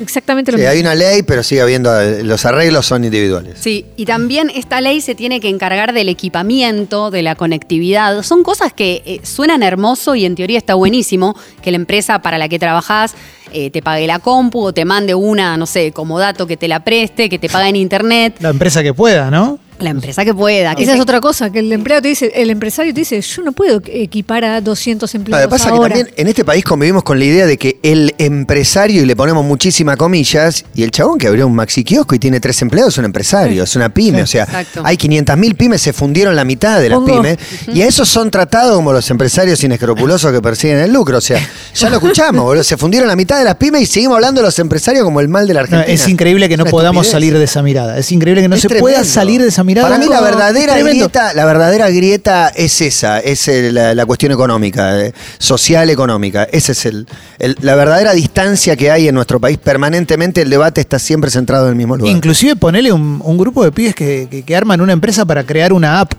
Exactamente 0.00 0.52
lo 0.52 0.58
Sí, 0.58 0.62
mismo. 0.62 0.72
hay 0.72 0.80
una 0.80 0.94
ley, 0.94 1.22
pero 1.22 1.42
sigue 1.42 1.60
habiendo, 1.60 1.98
eh, 2.00 2.22
los 2.24 2.44
arreglos 2.44 2.86
son 2.86 3.04
individuales. 3.04 3.56
Sí, 3.60 3.86
y 3.96 4.04
también 4.04 4.50
esta 4.54 4.80
ley 4.80 5.00
se 5.00 5.14
tiene 5.14 5.40
que 5.40 5.48
encargar 5.48 5.92
del 5.92 6.08
equipamiento, 6.08 7.10
de 7.10 7.22
la 7.22 7.34
conectividad. 7.34 8.22
Son 8.22 8.42
cosas 8.42 8.72
que 8.72 9.02
eh, 9.04 9.20
suenan 9.22 9.62
hermoso 9.62 10.14
y 10.14 10.24
en 10.24 10.34
teoría 10.34 10.58
está 10.58 10.74
buenísimo 10.74 11.36
que 11.62 11.70
la 11.70 11.76
empresa 11.76 12.20
para 12.22 12.38
la 12.38 12.48
que 12.48 12.58
trabajás 12.58 13.14
eh, 13.52 13.70
te 13.70 13.82
pague 13.82 14.06
la 14.06 14.18
compu 14.20 14.60
o 14.64 14.72
te 14.72 14.84
mande 14.84 15.14
una, 15.14 15.56
no 15.56 15.66
sé, 15.66 15.92
como 15.92 16.18
dato 16.18 16.46
que 16.46 16.56
te 16.56 16.68
la 16.68 16.84
preste, 16.84 17.28
que 17.28 17.38
te 17.38 17.48
pague 17.48 17.68
en 17.68 17.76
internet. 17.76 18.36
La 18.40 18.50
empresa 18.50 18.82
que 18.82 18.94
pueda, 18.94 19.30
¿no? 19.30 19.58
La 19.80 19.90
empresa 19.90 20.24
que 20.24 20.34
pueda. 20.34 20.74
Que 20.74 20.82
Esa 20.82 20.92
se- 20.92 20.96
es 20.98 21.02
otra 21.02 21.20
cosa, 21.20 21.50
que 21.50 21.58
el 21.60 21.72
empleado 21.72 22.02
te 22.02 22.08
dice, 22.08 22.30
el 22.34 22.50
empresario 22.50 22.92
te 22.94 23.00
dice, 23.00 23.20
yo 23.20 23.42
no 23.42 23.52
puedo 23.52 23.80
equipar 23.86 24.44
a 24.44 24.60
200 24.60 25.12
Lo 25.14 25.18
empleados 25.18 25.46
que 25.46 25.50
pasa 25.50 25.64
es 25.68 25.72
que 25.72 25.76
ahora. 25.78 25.94
también 25.94 26.14
en 26.16 26.26
este 26.28 26.44
país 26.44 26.64
convivimos 26.64 27.02
con 27.02 27.18
la 27.18 27.24
idea 27.24 27.46
de 27.46 27.56
que 27.58 27.78
el 27.82 28.14
empresario, 28.18 29.02
y 29.02 29.06
le 29.06 29.16
ponemos 29.16 29.44
muchísimas 29.44 29.96
comillas, 29.96 30.64
y 30.74 30.82
el 30.82 30.90
chabón 30.90 31.18
que 31.18 31.26
abrió 31.26 31.46
un 31.46 31.54
maxi 31.54 31.84
kiosco 31.84 32.14
y 32.14 32.18
tiene 32.18 32.40
tres 32.40 32.60
empleados 32.62 32.94
es 32.94 32.98
un 32.98 33.04
empresario, 33.06 33.64
es 33.64 33.76
una 33.76 33.88
pyme. 33.92 34.22
O 34.22 34.26
sea, 34.26 34.44
Exacto. 34.44 34.82
hay 34.84 34.96
500.000 34.96 35.54
pymes, 35.56 35.80
se 35.82 35.92
fundieron 35.92 36.36
la 36.36 36.44
mitad 36.44 36.80
de 36.80 36.88
las 36.88 36.98
Pongo- 36.98 37.22
pymes, 37.22 37.38
y 37.72 37.82
a 37.82 37.86
esos 37.86 38.08
son 38.08 38.30
tratados 38.30 38.74
como 38.76 38.92
los 38.92 39.08
empresarios 39.10 39.62
inescrupulosos 39.64 40.32
que 40.32 40.40
persiguen 40.42 40.78
el 40.78 40.92
lucro. 40.92 41.18
O 41.18 41.20
sea, 41.20 41.40
ya 41.74 41.88
lo 41.90 41.96
escuchamos, 41.96 42.44
boludo, 42.44 42.64
se 42.64 42.76
fundieron 42.76 43.08
la 43.08 43.16
mitad 43.16 43.38
de 43.38 43.44
las 43.44 43.56
pymes 43.56 43.82
y 43.82 43.86
seguimos 43.86 44.16
hablando 44.16 44.40
de 44.40 44.46
los 44.46 44.58
empresarios 44.58 45.04
como 45.04 45.20
el 45.20 45.28
mal 45.28 45.46
de 45.46 45.54
la 45.54 45.60
No, 45.60 45.64
Argentina. 45.64 45.94
es 45.94 46.08
increíble 46.08 46.48
que 46.48 46.56
no 46.56 46.64
podamos 46.66 47.06
estupidez. 47.06 47.12
salir 47.12 47.38
de 47.38 47.44
esa 47.44 47.62
mirada. 47.62 47.98
Es 47.98 48.12
increíble 48.12 48.42
que 48.42 48.48
no 48.48 48.56
Es 48.56 48.62
se 48.62 48.68
pueda 48.68 49.04
salir 49.04 49.40
de 49.42 49.48
esa 49.48 49.62
mirada. 49.64 49.69
Para 49.74 49.98
mí 49.98 50.06
la 50.06 50.20
verdadera 50.20 50.74
tremendo. 50.74 51.04
grieta, 51.08 51.34
la 51.34 51.44
verdadera 51.44 51.90
grieta 51.90 52.48
es 52.48 52.80
esa, 52.80 53.20
es 53.20 53.48
el- 53.48 53.74
la, 53.74 53.94
la 53.94 54.06
cuestión 54.06 54.32
económica, 54.32 55.00
eh, 55.00 55.12
social 55.38 55.90
económica. 55.90 56.44
Esa 56.50 56.72
es 56.72 56.86
el, 56.86 57.06
el- 57.38 57.56
la 57.60 57.74
verdadera 57.74 58.12
distancia 58.12 58.76
que 58.76 58.90
hay 58.90 59.08
en 59.08 59.14
nuestro 59.14 59.40
país. 59.40 59.58
Permanentemente 59.58 60.42
el 60.42 60.50
debate 60.50 60.80
está 60.80 60.98
siempre 60.98 61.30
centrado 61.30 61.64
en 61.66 61.70
el 61.70 61.76
mismo 61.76 61.96
lugar. 61.96 62.14
Inclusive 62.14 62.56
ponele 62.56 62.92
un, 62.92 63.20
un 63.24 63.38
grupo 63.38 63.64
de 63.64 63.72
pibes 63.72 63.94
que, 63.94 64.28
que- 64.30 64.42
que 64.42 64.56
arman 64.56 64.80
una 64.80 64.92
empresa 64.92 65.24
para 65.24 65.44
crear 65.44 65.72
una 65.72 66.00
app. 66.00 66.12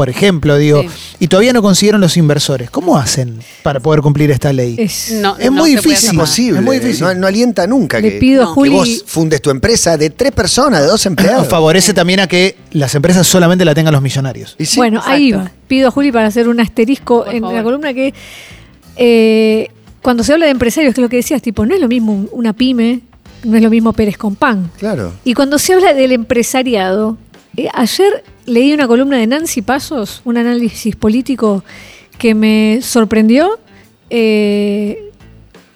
Por 0.00 0.08
ejemplo, 0.08 0.56
digo, 0.56 0.80
Sí. 0.82 0.88
y 1.20 1.28
todavía 1.28 1.52
no 1.52 1.60
consiguieron 1.60 2.00
los 2.00 2.16
inversores. 2.16 2.70
¿Cómo 2.70 2.96
hacen 2.96 3.38
para 3.62 3.80
poder 3.80 4.00
cumplir 4.00 4.30
esta 4.30 4.50
ley? 4.50 4.76
Es- 4.78 5.12
No, 5.12 5.36
Es 5.38 5.44
no 5.46 5.52
muy 5.52 5.72
difícil. 5.72 5.92
Es 5.92 6.02
nada. 6.04 6.14
imposible. 6.14 6.58
Es 6.58 6.64
muy 6.64 6.78
difícil. 6.78 7.04
No, 7.04 7.14
no 7.14 7.26
alienta 7.26 7.66
nunca 7.66 8.00
Le 8.00 8.12
que, 8.12 8.18
pido 8.18 8.46
que 8.46 8.52
Juli. 8.54 8.70
vos 8.70 9.04
fundes 9.06 9.42
tu 9.42 9.50
empresa 9.50 9.98
de 9.98 10.08
tres 10.08 10.32
personas, 10.32 10.80
de 10.80 10.86
dos 10.86 11.04
empleados. 11.04 11.46
Favorece 11.48 11.92
también 11.92 12.20
a 12.20 12.26
que 12.26 12.56
las 12.72 12.94
empresas 12.94 13.26
solamente 13.26 13.64
la 13.66 13.74
tengan 13.74 13.92
los 13.92 14.00
millonarios. 14.00 14.56
Y 14.58 14.64
sí, 14.64 14.78
bueno, 14.78 15.02
ahí 15.04 15.28
exacto. 15.32 15.50
va. 15.50 15.58
Pido 15.68 15.88
a 15.88 15.90
Juli 15.90 16.10
para 16.12 16.28
hacer 16.28 16.48
un 16.48 16.60
asterisco 16.60 17.24
Por 17.24 17.34
en 17.34 17.40
favor. 17.42 17.54
la 17.56 17.62
columna 17.62 17.92
que 17.92 18.14
eh, 18.96 19.68
cuando 20.02 20.24
se 20.24 20.32
habla 20.32 20.46
de 20.46 20.52
empresarios, 20.52 20.94
que 20.94 21.00
es 21.00 21.02
lo 21.02 21.08
que 21.08 21.16
decías, 21.16 21.42
tipo, 21.42 21.66
no 21.66 21.74
es 21.74 21.80
lo 21.80 21.88
mismo 21.88 22.12
un- 22.12 22.28
una 22.32 22.52
pyme, 22.54 23.00
no 23.44 23.56
es 23.56 23.62
lo 23.62 23.70
mismo 23.70 23.92
Pérez 23.92 24.16
con 24.16 24.34
pan. 24.34 24.70
Claro. 24.78 25.12
Y 25.24 25.34
cuando 25.34 25.58
se 25.58 25.74
habla 25.74 25.92
del 25.94 26.12
empresariado, 26.12 27.18
eh, 27.56 27.68
ayer 27.74 28.24
leí 28.46 28.72
una 28.72 28.86
columna 28.86 29.16
de 29.18 29.26
Nancy 29.26 29.62
Pasos, 29.62 30.22
un 30.24 30.36
análisis 30.36 30.96
político 30.96 31.64
que 32.18 32.34
me 32.34 32.80
sorprendió, 32.82 33.58
eh, 34.10 35.10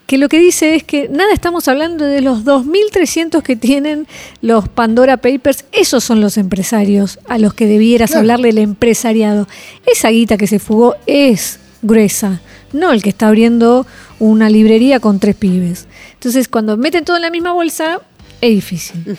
que 0.06 0.18
lo 0.18 0.28
que 0.28 0.38
dice 0.38 0.75
es 0.75 0.85
que 0.85 1.09
nada, 1.09 1.33
estamos 1.33 1.66
hablando 1.66 2.04
de 2.04 2.21
los 2.21 2.44
2.300 2.44 3.42
que 3.42 3.56
tienen 3.56 4.06
los 4.42 4.68
Pandora 4.68 5.16
Papers, 5.16 5.64
esos 5.73 6.04
son 6.04 6.21
los 6.21 6.37
empresarios 6.37 7.18
a 7.26 7.38
los 7.38 7.54
que 7.54 7.66
debieras 7.66 8.11
Claro. 8.11 8.21
hablarle 8.21 8.50
el 8.50 8.59
empresariado. 8.59 9.49
Esa 9.87 10.11
guita 10.11 10.37
que 10.37 10.47
se 10.47 10.59
fugó 10.59 10.94
es 11.06 11.59
gruesa, 11.80 12.40
no 12.73 12.92
el 12.92 13.02
que 13.02 13.09
está 13.11 13.28
abriendo 13.28 13.87
una 14.18 14.50
librería 14.50 15.00
con 15.00 15.21
tres 15.21 15.37
pibes. 15.37 15.87
Entonces, 16.14 16.49
cuando 16.49 16.76
meten 16.76 17.04
todo 17.04 17.16
en 17.16 17.23
la 17.23 17.30
misma 17.30 17.52
bolsa, 17.52 18.00
es 18.45 18.55
difícil. 18.55 19.19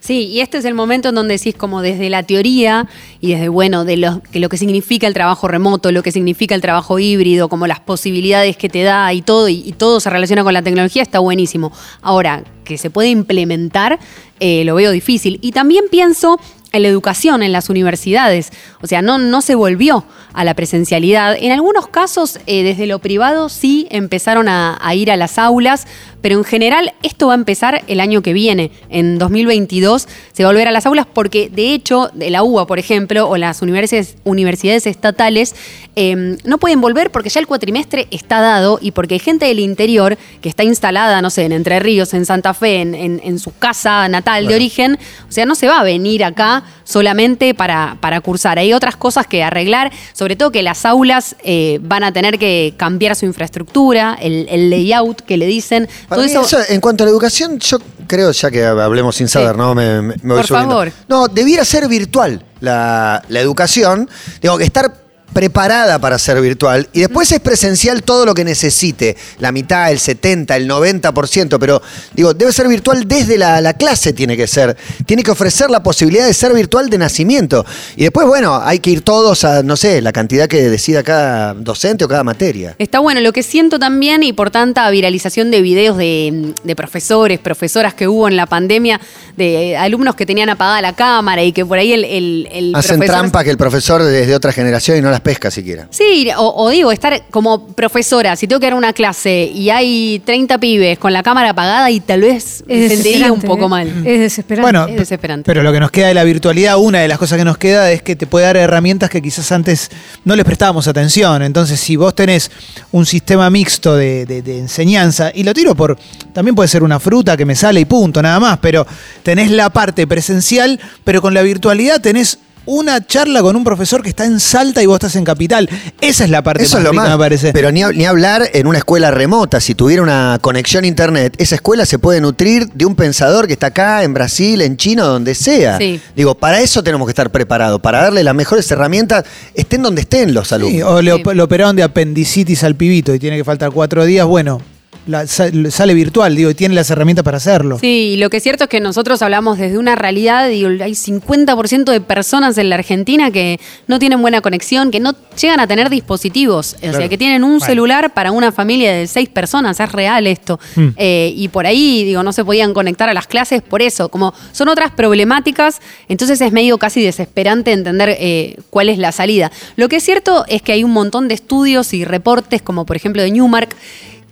Sí, 0.00 0.26
y 0.26 0.40
este 0.40 0.58
es 0.58 0.64
el 0.64 0.74
momento 0.74 1.08
en 1.08 1.16
donde 1.16 1.36
decís 1.36 1.54
como 1.54 1.82
desde 1.82 2.08
la 2.08 2.22
teoría 2.22 2.88
y 3.20 3.32
desde, 3.32 3.48
bueno, 3.48 3.84
de 3.84 3.96
lo 3.96 4.22
que, 4.22 4.38
lo 4.38 4.48
que 4.48 4.56
significa 4.56 5.06
el 5.06 5.14
trabajo 5.14 5.48
remoto, 5.48 5.90
lo 5.92 6.02
que 6.02 6.12
significa 6.12 6.54
el 6.54 6.60
trabajo 6.60 6.98
híbrido, 6.98 7.48
como 7.48 7.66
las 7.66 7.80
posibilidades 7.80 8.56
que 8.56 8.68
te 8.68 8.82
da 8.82 9.12
y 9.12 9.22
todo, 9.22 9.48
y, 9.48 9.74
todo 9.76 9.98
se 10.00 10.08
relaciona 10.08 10.44
con 10.44 10.54
la 10.54 10.62
tecnología, 10.62 11.02
está 11.02 11.18
buenísimo. 11.18 11.72
Ahora, 12.00 12.44
que 12.64 12.78
se 12.78 12.90
puede 12.90 13.10
implementar, 13.10 13.98
eh, 14.38 14.64
lo 14.64 14.76
veo 14.76 14.92
difícil. 14.92 15.38
Y 15.42 15.52
también 15.52 15.84
pienso 15.90 16.38
en 16.72 16.82
la 16.82 16.88
educación, 16.88 17.42
en 17.42 17.52
las 17.52 17.68
universidades. 17.68 18.50
O 18.80 18.86
sea, 18.86 19.02
no, 19.02 19.18
no 19.18 19.42
se 19.42 19.56
volvió 19.56 20.04
a 20.32 20.44
la 20.44 20.54
presencialidad. 20.54 21.36
En 21.36 21.50
algunos 21.50 21.88
casos, 21.88 22.38
eh, 22.46 22.62
desde 22.62 22.86
lo 22.86 23.00
privado, 23.00 23.48
sí 23.48 23.88
empezaron 23.90 24.48
a 24.48 24.94
ir 24.94 25.10
a 25.10 25.16
las 25.16 25.38
aulas, 25.38 25.86
pero 26.22 26.36
en 26.38 26.44
general 26.44 26.92
esto 27.02 27.28
va 27.28 27.32
a 27.34 27.36
empezar 27.36 27.82
el 27.86 28.00
año 28.00 28.22
que 28.22 28.32
viene. 28.32 28.70
En 28.88 29.18
2022 29.18 30.06
se 30.32 30.42
va 30.42 30.48
a 30.50 30.52
volver 30.52 30.68
a 30.68 30.70
las 30.72 30.86
aulas 30.86 31.06
porque, 31.12 31.48
de 31.48 31.72
hecho, 31.74 32.10
de 32.14 32.30
la 32.30 32.42
UBA, 32.42 32.66
por 32.66 32.78
ejemplo, 32.78 33.28
o 33.28 33.36
las 33.36 33.62
universidades, 33.62 34.16
universidades 34.24 34.86
estatales, 34.86 35.54
eh, 35.96 36.36
no 36.44 36.58
pueden 36.58 36.80
volver 36.80 37.10
porque 37.10 37.28
ya 37.30 37.40
el 37.40 37.46
cuatrimestre 37.46 38.06
está 38.10 38.40
dado 38.40 38.78
y 38.80 38.92
porque 38.92 39.14
hay 39.14 39.20
gente 39.20 39.46
del 39.46 39.58
interior 39.60 40.16
que 40.40 40.48
está 40.48 40.62
instalada, 40.64 41.20
no 41.22 41.30
sé, 41.30 41.44
en 41.44 41.52
Entre 41.52 41.78
Ríos, 41.80 42.14
en 42.14 42.26
Santa 42.26 42.54
Fe, 42.54 42.80
en, 42.80 42.94
en- 42.94 43.20
en 43.24 43.38
su 43.38 43.52
casa 43.56 44.08
natal 44.08 44.46
de 44.46 44.54
origen. 44.54 44.98
O 45.28 45.32
sea, 45.32 45.46
no 45.46 45.54
se 45.54 45.66
va 45.68 45.80
a 45.80 45.84
venir 45.84 46.24
acá 46.24 46.64
solamente 46.84 47.54
para, 47.54 47.96
para 48.00 48.20
cursar. 48.20 48.58
Hay 48.58 48.72
otras 48.72 48.96
cosas 48.96 49.26
que 49.26 49.42
arreglar, 49.42 49.90
sobre 50.12 50.36
todo 50.36 50.50
que 50.52 50.62
las 50.62 50.84
aulas 50.84 51.36
eh, 51.44 51.78
van 51.82 52.02
a 52.04 52.12
tener 52.12 52.38
que 52.38 52.74
cambiar 52.76 53.14
su 53.16 53.26
infraestructura, 53.26 54.16
el, 54.20 54.46
el 54.50 54.70
layout 54.70 55.20
que 55.22 55.36
le 55.36 55.46
dicen. 55.46 55.88
Para 56.10 56.22
mí 56.22 56.32
eso, 56.32 56.58
en 56.68 56.80
cuanto 56.80 57.04
a 57.04 57.06
la 57.06 57.10
educación, 57.12 57.58
yo 57.58 57.78
creo, 58.06 58.30
ya 58.32 58.50
que 58.50 58.64
hablemos 58.66 59.16
sin 59.16 59.28
saber, 59.28 59.52
Sí. 59.52 59.56
¿no? 59.58 59.74
Me 59.74 60.00
voy 60.00 60.18
Por 60.18 60.46
subiendo. 60.46 60.70
favor. 60.74 60.92
No, 61.08 61.28
debiera 61.28 61.64
ser 61.64 61.88
virtual 61.88 62.44
la, 62.60 63.22
la 63.28 63.40
educación. 63.40 64.10
Digo, 64.42 64.58
que 64.58 64.64
estar 64.64 64.92
preparada 65.32 65.98
para 65.98 66.18
ser 66.18 66.40
virtual 66.40 66.88
y 66.92 67.00
después 67.00 67.30
es 67.32 67.40
presencial 67.40 68.02
todo 68.02 68.26
lo 68.26 68.34
que 68.34 68.44
necesite, 68.44 69.16
la 69.38 69.52
mitad, 69.52 69.90
el 69.90 69.98
70, 69.98 70.56
el 70.56 70.68
90%, 70.68 71.58
pero 71.58 71.80
digo, 72.14 72.34
debe 72.34 72.52
ser 72.52 72.68
virtual 72.68 73.06
desde 73.06 73.38
la, 73.38 73.60
la 73.60 73.74
clase 73.74 74.12
tiene 74.12 74.36
que 74.36 74.46
ser, 74.46 74.76
tiene 75.06 75.22
que 75.22 75.30
ofrecer 75.30 75.70
la 75.70 75.82
posibilidad 75.82 76.26
de 76.26 76.34
ser 76.34 76.52
virtual 76.52 76.90
de 76.90 76.98
nacimiento 76.98 77.64
y 77.96 78.02
después, 78.02 78.26
bueno, 78.26 78.60
hay 78.62 78.78
que 78.80 78.90
ir 78.90 79.02
todos 79.02 79.44
a, 79.44 79.62
no 79.62 79.76
sé, 79.76 80.00
la 80.02 80.12
cantidad 80.12 80.48
que 80.48 80.68
decida 80.68 81.02
cada 81.02 81.54
docente 81.54 82.04
o 82.04 82.08
cada 82.08 82.24
materia. 82.24 82.74
Está 82.78 82.98
bueno, 82.98 83.20
lo 83.20 83.32
que 83.32 83.42
siento 83.42 83.78
también, 83.78 84.22
y 84.22 84.32
por 84.32 84.50
tanta 84.50 84.88
viralización 84.90 85.50
de 85.50 85.62
videos 85.62 85.96
de, 85.96 86.54
de 86.64 86.76
profesores, 86.76 87.38
profesoras 87.38 87.94
que 87.94 88.08
hubo 88.08 88.28
en 88.28 88.36
la 88.36 88.46
pandemia, 88.46 89.00
de 89.36 89.76
alumnos 89.76 90.16
que 90.16 90.26
tenían 90.26 90.48
apagada 90.50 90.82
la 90.82 90.94
cámara 90.94 91.42
y 91.42 91.52
que 91.52 91.64
por 91.64 91.78
ahí 91.78 91.92
el, 91.92 92.04
el, 92.04 92.48
el 92.52 92.74
Hacen 92.74 92.96
profesor- 92.98 93.16
trampa 93.20 93.44
que 93.44 93.50
el 93.50 93.56
profesor 93.56 94.02
es 94.02 94.26
de 94.26 94.34
otra 94.34 94.52
generación 94.52 94.98
y 94.98 95.00
no 95.00 95.10
las 95.10 95.19
pesca 95.22 95.50
siquiera. 95.50 95.86
Sí, 95.90 96.28
o, 96.36 96.54
o 96.64 96.68
digo, 96.70 96.92
estar 96.92 97.22
como 97.30 97.66
profesora, 97.68 98.36
si 98.36 98.46
tengo 98.46 98.60
que 98.60 98.66
dar 98.66 98.74
una 98.74 98.92
clase 98.92 99.44
y 99.52 99.70
hay 99.70 100.20
30 100.24 100.58
pibes 100.58 100.98
con 100.98 101.12
la 101.12 101.22
cámara 101.22 101.50
apagada 101.50 101.90
y 101.90 102.00
tal 102.00 102.20
vez 102.22 102.62
me 102.66 102.86
Es 102.86 102.92
sentiría 102.92 103.32
un 103.32 103.40
poco 103.40 103.66
¿eh? 103.66 103.68
mal. 103.68 103.88
Es 104.06 104.20
desesperante. 104.20 104.62
Bueno, 104.62 104.86
Es 104.88 104.96
desesperante. 104.96 105.46
Pero 105.46 105.62
lo 105.62 105.72
que 105.72 105.80
nos 105.80 105.90
queda 105.90 106.08
de 106.08 106.14
la 106.14 106.24
virtualidad, 106.24 106.78
una 106.78 107.00
de 107.00 107.08
las 107.08 107.18
cosas 107.18 107.38
que 107.38 107.44
nos 107.44 107.58
queda 107.58 107.90
es 107.92 108.02
que 108.02 108.16
te 108.16 108.26
puede 108.26 108.46
dar 108.46 108.56
herramientas 108.56 109.10
que 109.10 109.20
quizás 109.22 109.50
antes 109.52 109.90
no 110.24 110.36
les 110.36 110.44
prestábamos 110.44 110.86
atención. 110.88 111.42
Entonces, 111.42 111.78
si 111.80 111.96
vos 111.96 112.14
tenés 112.14 112.50
un 112.92 113.06
sistema 113.06 113.48
mixto 113.50 113.96
de, 113.96 114.26
de- 114.26 114.42
de 114.42 114.58
enseñanza, 114.58 115.30
y 115.34 115.42
lo 115.44 115.52
tiro 115.54 115.74
por, 115.74 115.98
también 116.32 116.54
puede 116.54 116.68
ser 116.68 116.82
una 116.82 116.98
fruta 117.00 117.36
que 117.36 117.44
me 117.44 117.54
sale 117.54 117.80
y 117.80 117.84
punto, 117.84 118.22
nada 118.22 118.40
más, 118.40 118.58
pero 118.58 118.86
tenés 119.22 119.50
la 119.50 119.70
parte 119.70 120.06
presencial, 120.06 120.78
pero 121.04 121.20
con 121.20 121.34
la 121.34 121.42
virtualidad 121.42 122.00
tenés 122.00 122.38
una 122.66 123.04
charla 123.04 123.42
con 123.42 123.56
un 123.56 123.64
profesor 123.64 124.02
que 124.02 124.10
está 124.10 124.24
en 124.24 124.38
Salta 124.40 124.82
y 124.82 124.86
vos 124.86 124.96
estás 124.96 125.16
en 125.16 125.24
Capital. 125.24 125.68
Esa 126.00 126.24
es 126.24 126.30
la 126.30 126.42
parte 126.42 126.62
Eso 126.64 126.76
más 126.76 126.80
es 126.80 126.84
lo 126.84 126.90
rica, 126.92 127.02
más. 127.02 127.10
me 127.12 127.18
parece. 127.18 127.52
Pero 127.52 127.72
ni, 127.72 127.80
hab- 127.80 127.94
ni 127.94 128.04
hablar 128.04 128.48
en 128.52 128.66
una 128.66 128.78
escuela 128.78 129.10
remota. 129.10 129.60
Si 129.60 129.74
tuviera 129.74 130.02
una 130.02 130.38
conexión 130.40 130.84
a 130.84 130.86
internet, 130.86 131.34
esa 131.38 131.54
escuela 131.56 131.86
se 131.86 131.98
puede 131.98 132.20
nutrir 132.20 132.68
de 132.72 132.84
un 132.86 132.94
pensador 132.94 133.46
que 133.46 133.54
está 133.54 133.68
acá, 133.68 134.02
en 134.04 134.14
Brasil, 134.14 134.60
en 134.62 134.76
China, 134.76 135.04
donde 135.04 135.34
sea. 135.34 135.78
Sí. 135.78 136.00
Digo, 136.14 136.34
para 136.34 136.60
eso 136.60 136.82
tenemos 136.82 137.06
que 137.06 137.10
estar 137.12 137.30
preparados, 137.30 137.80
para 137.80 138.02
darle 138.02 138.22
las 138.24 138.34
mejores 138.34 138.70
herramientas, 138.70 139.24
estén 139.54 139.82
donde 139.82 140.02
estén 140.02 140.32
los 140.34 140.52
alumnos. 140.52 140.76
Sí, 140.76 140.82
o 140.82 141.02
le, 141.02 141.12
Sí. 141.14 141.22
op- 141.24 141.32
le 141.34 141.42
operaron 141.42 141.74
de 141.76 141.82
apendicitis 141.82 142.62
al 142.64 142.76
pibito 142.76 143.14
y 143.14 143.18
tiene 143.18 143.36
que 143.36 143.44
faltar 143.44 143.70
cuatro 143.72 144.04
días, 144.04 144.26
bueno, 144.26 144.60
la- 145.06 145.26
sa- 145.26 145.50
sale 145.70 145.94
virtual, 145.94 146.36
digo, 146.36 146.50
y 146.50 146.54
tiene 146.54 146.74
las 146.74 146.90
herramientas 146.90 147.24
para 147.24 147.38
hacerlo. 147.38 147.78
Sí, 147.78 148.12
y 148.14 148.16
lo 148.16 148.30
que 148.30 148.36
es 148.38 148.42
cierto 148.42 148.64
es 148.64 148.70
que 148.70 148.80
nosotros 148.80 149.22
hablamos 149.22 149.58
desde 149.58 149.78
una 149.78 149.94
realidad, 149.96 150.48
digo, 150.48 150.68
hay 150.82 150.94
50% 150.94 151.90
de 151.92 152.00
personas 152.00 152.58
en 152.58 152.68
la 152.68 152.76
Argentina 152.76 153.30
que 153.30 153.58
no 153.86 153.98
tienen 153.98 154.20
buena 154.20 154.40
conexión, 154.40 154.90
que 154.90 155.00
no 155.00 155.14
llegan 155.40 155.60
a 155.60 155.66
tener 155.66 155.90
dispositivos, 155.90 156.76
o 156.82 156.92
sea, 156.92 157.08
que 157.08 157.18
tienen 157.18 157.44
un 157.44 157.58
Bueno. 157.58 157.66
celular 157.66 158.12
para 158.14 158.30
una 158.32 158.52
familia 158.52 158.92
de 158.92 159.06
seis 159.06 159.28
personas, 159.28 159.80
es 159.80 159.90
real 159.92 160.26
esto. 160.26 160.60
Mm. 160.76 160.88
Eh, 160.96 161.32
y 161.36 161.48
por 161.48 161.66
ahí, 161.66 162.04
digo, 162.04 162.22
no 162.22 162.32
se 162.32 162.44
podían 162.44 162.72
conectar 162.74 163.08
a 163.08 163.14
las 163.14 163.26
clases 163.26 163.62
por 163.62 163.82
eso, 163.82 164.08
como 164.10 164.34
son 164.52 164.68
otras 164.68 164.90
problemáticas, 164.92 165.80
entonces 166.08 166.40
es 166.40 166.52
medio 166.52 166.78
casi 166.78 167.02
desesperante 167.02 167.72
entender 167.72 168.16
eh, 168.18 168.56
cuál 168.70 168.88
es 168.88 168.98
la 168.98 169.12
salida. 169.12 169.50
Lo 169.76 169.88
que 169.88 169.96
es 169.96 170.04
cierto 170.04 170.44
es 170.48 170.62
que 170.62 170.72
hay 170.72 170.84
un 170.84 170.92
montón 170.92 171.28
de 171.28 171.34
estudios 171.34 171.92
y 171.94 172.04
reportes, 172.04 172.62
como 172.62 172.84
por 172.86 172.96
ejemplo 172.96 173.22
de 173.22 173.30
Newmark, 173.30 173.74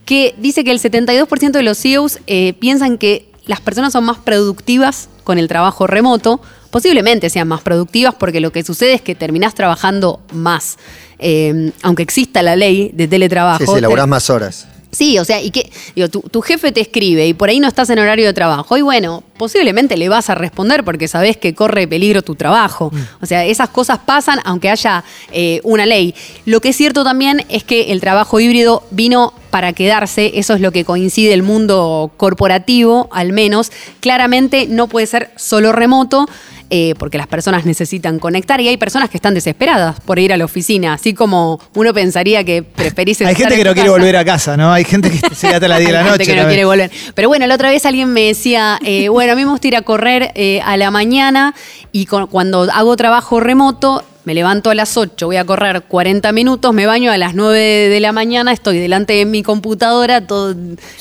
que 0.09 0.35
dice 0.39 0.65
que 0.65 0.71
el 0.71 0.81
72% 0.81 1.51
de 1.51 1.63
los 1.63 1.77
CEOs 1.77 2.21
eh, 2.27 2.55
piensan 2.55 2.97
que 2.97 3.31
las 3.45 3.61
personas 3.61 3.93
son 3.93 4.05
más 4.05 4.17
productivas 4.17 5.11
con 5.23 5.37
el 5.37 5.49
trabajo 5.49 5.87
remoto. 5.87 6.41
Posiblemente 6.71 7.29
sean 7.29 7.47
más 7.47 7.61
productivas 7.61 8.15
porque 8.15 8.41
lo 8.41 8.51
que 8.51 8.65
sucede 8.65 8.95
es 8.95 9.03
que 9.03 9.15
terminás 9.15 9.55
trabajando 9.55 10.23
más. 10.33 10.79
Eh, 11.19 11.73
aunque 11.83 12.05
exista 12.05 12.43
la 12.43 12.57
ley 12.57 12.91
de 12.95 13.07
teletrabajo. 13.07 13.67
Sí, 13.67 13.71
sí, 13.71 13.81
laburás 13.83 14.09
más 14.09 14.31
horas. 14.31 14.67
Sí, 14.91 15.19
o 15.19 15.25
sea, 15.25 15.43
y 15.43 15.51
que 15.51 15.71
digo, 15.95 16.09
tu, 16.09 16.21
tu 16.23 16.41
jefe 16.41 16.73
te 16.73 16.81
escribe 16.81 17.27
y 17.27 17.35
por 17.35 17.51
ahí 17.51 17.61
no 17.61 17.69
estás 17.69 17.91
en 17.91 17.99
horario 17.99 18.27
de 18.27 18.33
trabajo. 18.33 18.77
Y 18.77 18.83
bueno, 18.83 19.23
posiblemente 19.37 19.97
le 19.97 20.09
vas 20.09 20.31
a 20.31 20.35
responder 20.35 20.85
porque 20.85 21.09
sabes 21.09 21.37
que 21.37 21.55
corre 21.55 21.87
peligro 21.87 22.23
tu 22.23 22.35
trabajo. 22.35 22.91
O 23.23 23.27
sea, 23.27 23.45
esas 23.45 23.69
cosas 23.71 23.99
pasan 24.05 24.41
aunque 24.45 24.71
haya 24.71 25.05
eh, 25.33 25.61
una 25.63 25.87
ley. 25.87 26.15
Lo 26.45 26.61
que 26.61 26.71
es 26.71 26.77
cierto 26.77 27.05
también 27.05 27.45
es 27.49 27.65
que 27.65 27.93
el 27.93 28.01
trabajo 28.01 28.41
híbrido 28.41 28.83
vino 28.91 29.33
para 29.51 29.73
quedarse. 29.73 30.33
Eso 30.35 30.55
es 30.55 30.61
lo 30.61 30.73
que 30.73 30.85
coincide 30.85 31.33
el 31.33 31.43
mundo 31.43 32.11
corporativo, 32.17 33.09
al 33.13 33.33
menos. 33.33 33.71
Claramente 34.01 34.67
no 34.69 34.89
puede 34.89 35.07
ser 35.07 35.31
solo 35.37 35.73
remoto. 35.73 36.27
Eh, 36.71 36.95
porque 36.99 37.17
las 37.19 37.27
personas 37.27 37.65
necesitan 37.65 38.19
conectar 38.19 38.61
y 38.61 38.69
hay 38.69 38.77
personas 38.77 39.09
que 39.11 39.17
están 39.17 39.35
desesperadas 39.35 40.01
por 40.01 40.19
ir 40.19 40.33
a 40.33 40.37
la 40.37 40.45
oficina, 40.45 40.95
así 40.95 41.15
como 41.15 41.61
uno 41.75 41.95
pensaría 41.95 42.45
que 42.45 42.63
preferís 42.63 43.21
Hay 43.23 43.35
gente 43.35 43.55
en 43.55 43.61
que 43.61 43.65
no 43.69 43.75
quiere 43.75 43.89
volver 43.89 44.17
a 44.17 44.25
casa, 44.25 44.57
¿no? 44.57 44.73
Hay 44.73 44.85
gente 44.85 45.11
que 45.11 45.19
se 45.35 45.47
queda 45.47 45.57
hasta 45.57 45.69
las 45.69 45.79
10 45.81 45.89
de 45.89 45.93
la 45.95 46.01
Hay 46.01 46.05
noche. 46.11 46.25
gente 46.25 46.35
que 46.35 46.43
no 46.43 46.47
quiere 46.49 46.65
volver. 46.65 46.91
Pero 47.15 47.29
bueno, 47.29 47.47
la 47.47 47.55
otra 47.55 47.71
vez 47.71 47.87
alguien 47.87 48.13
me 48.13 48.23
decía, 48.23 48.79
eh, 48.85 49.09
bueno, 49.09 49.33
a 49.33 49.37
mí 49.37 49.45
me 49.45 49.51
gusta 49.51 49.67
ir 49.69 49.77
a 49.77 49.83
correr 49.83 50.31
eh, 50.35 50.61
a 50.65 50.77
la 50.77 50.91
mañana 50.91 51.55
y 51.93 52.07
con- 52.07 52.27
cuando 52.27 52.69
hago 52.73 52.97
trabajo 52.97 53.41
remoto, 53.41 54.05
me 54.29 54.35
levanto 54.35 54.69
a 54.69 54.75
las 54.75 54.99
8, 54.99 55.25
voy 55.25 55.37
a 55.37 55.47
correr 55.47 55.85
40 55.85 56.33
minutos, 56.33 56.75
me 56.75 56.85
baño 56.85 57.11
a 57.11 57.17
las 57.17 57.35
9 57.35 57.59
de 57.89 58.01
la 58.01 58.13
mañana, 58.13 58.53
estoy 58.53 58.79
delante 58.79 59.15
de 59.15 59.25
mi 59.25 59.43
computadora, 59.43 60.27
todo 60.27 60.51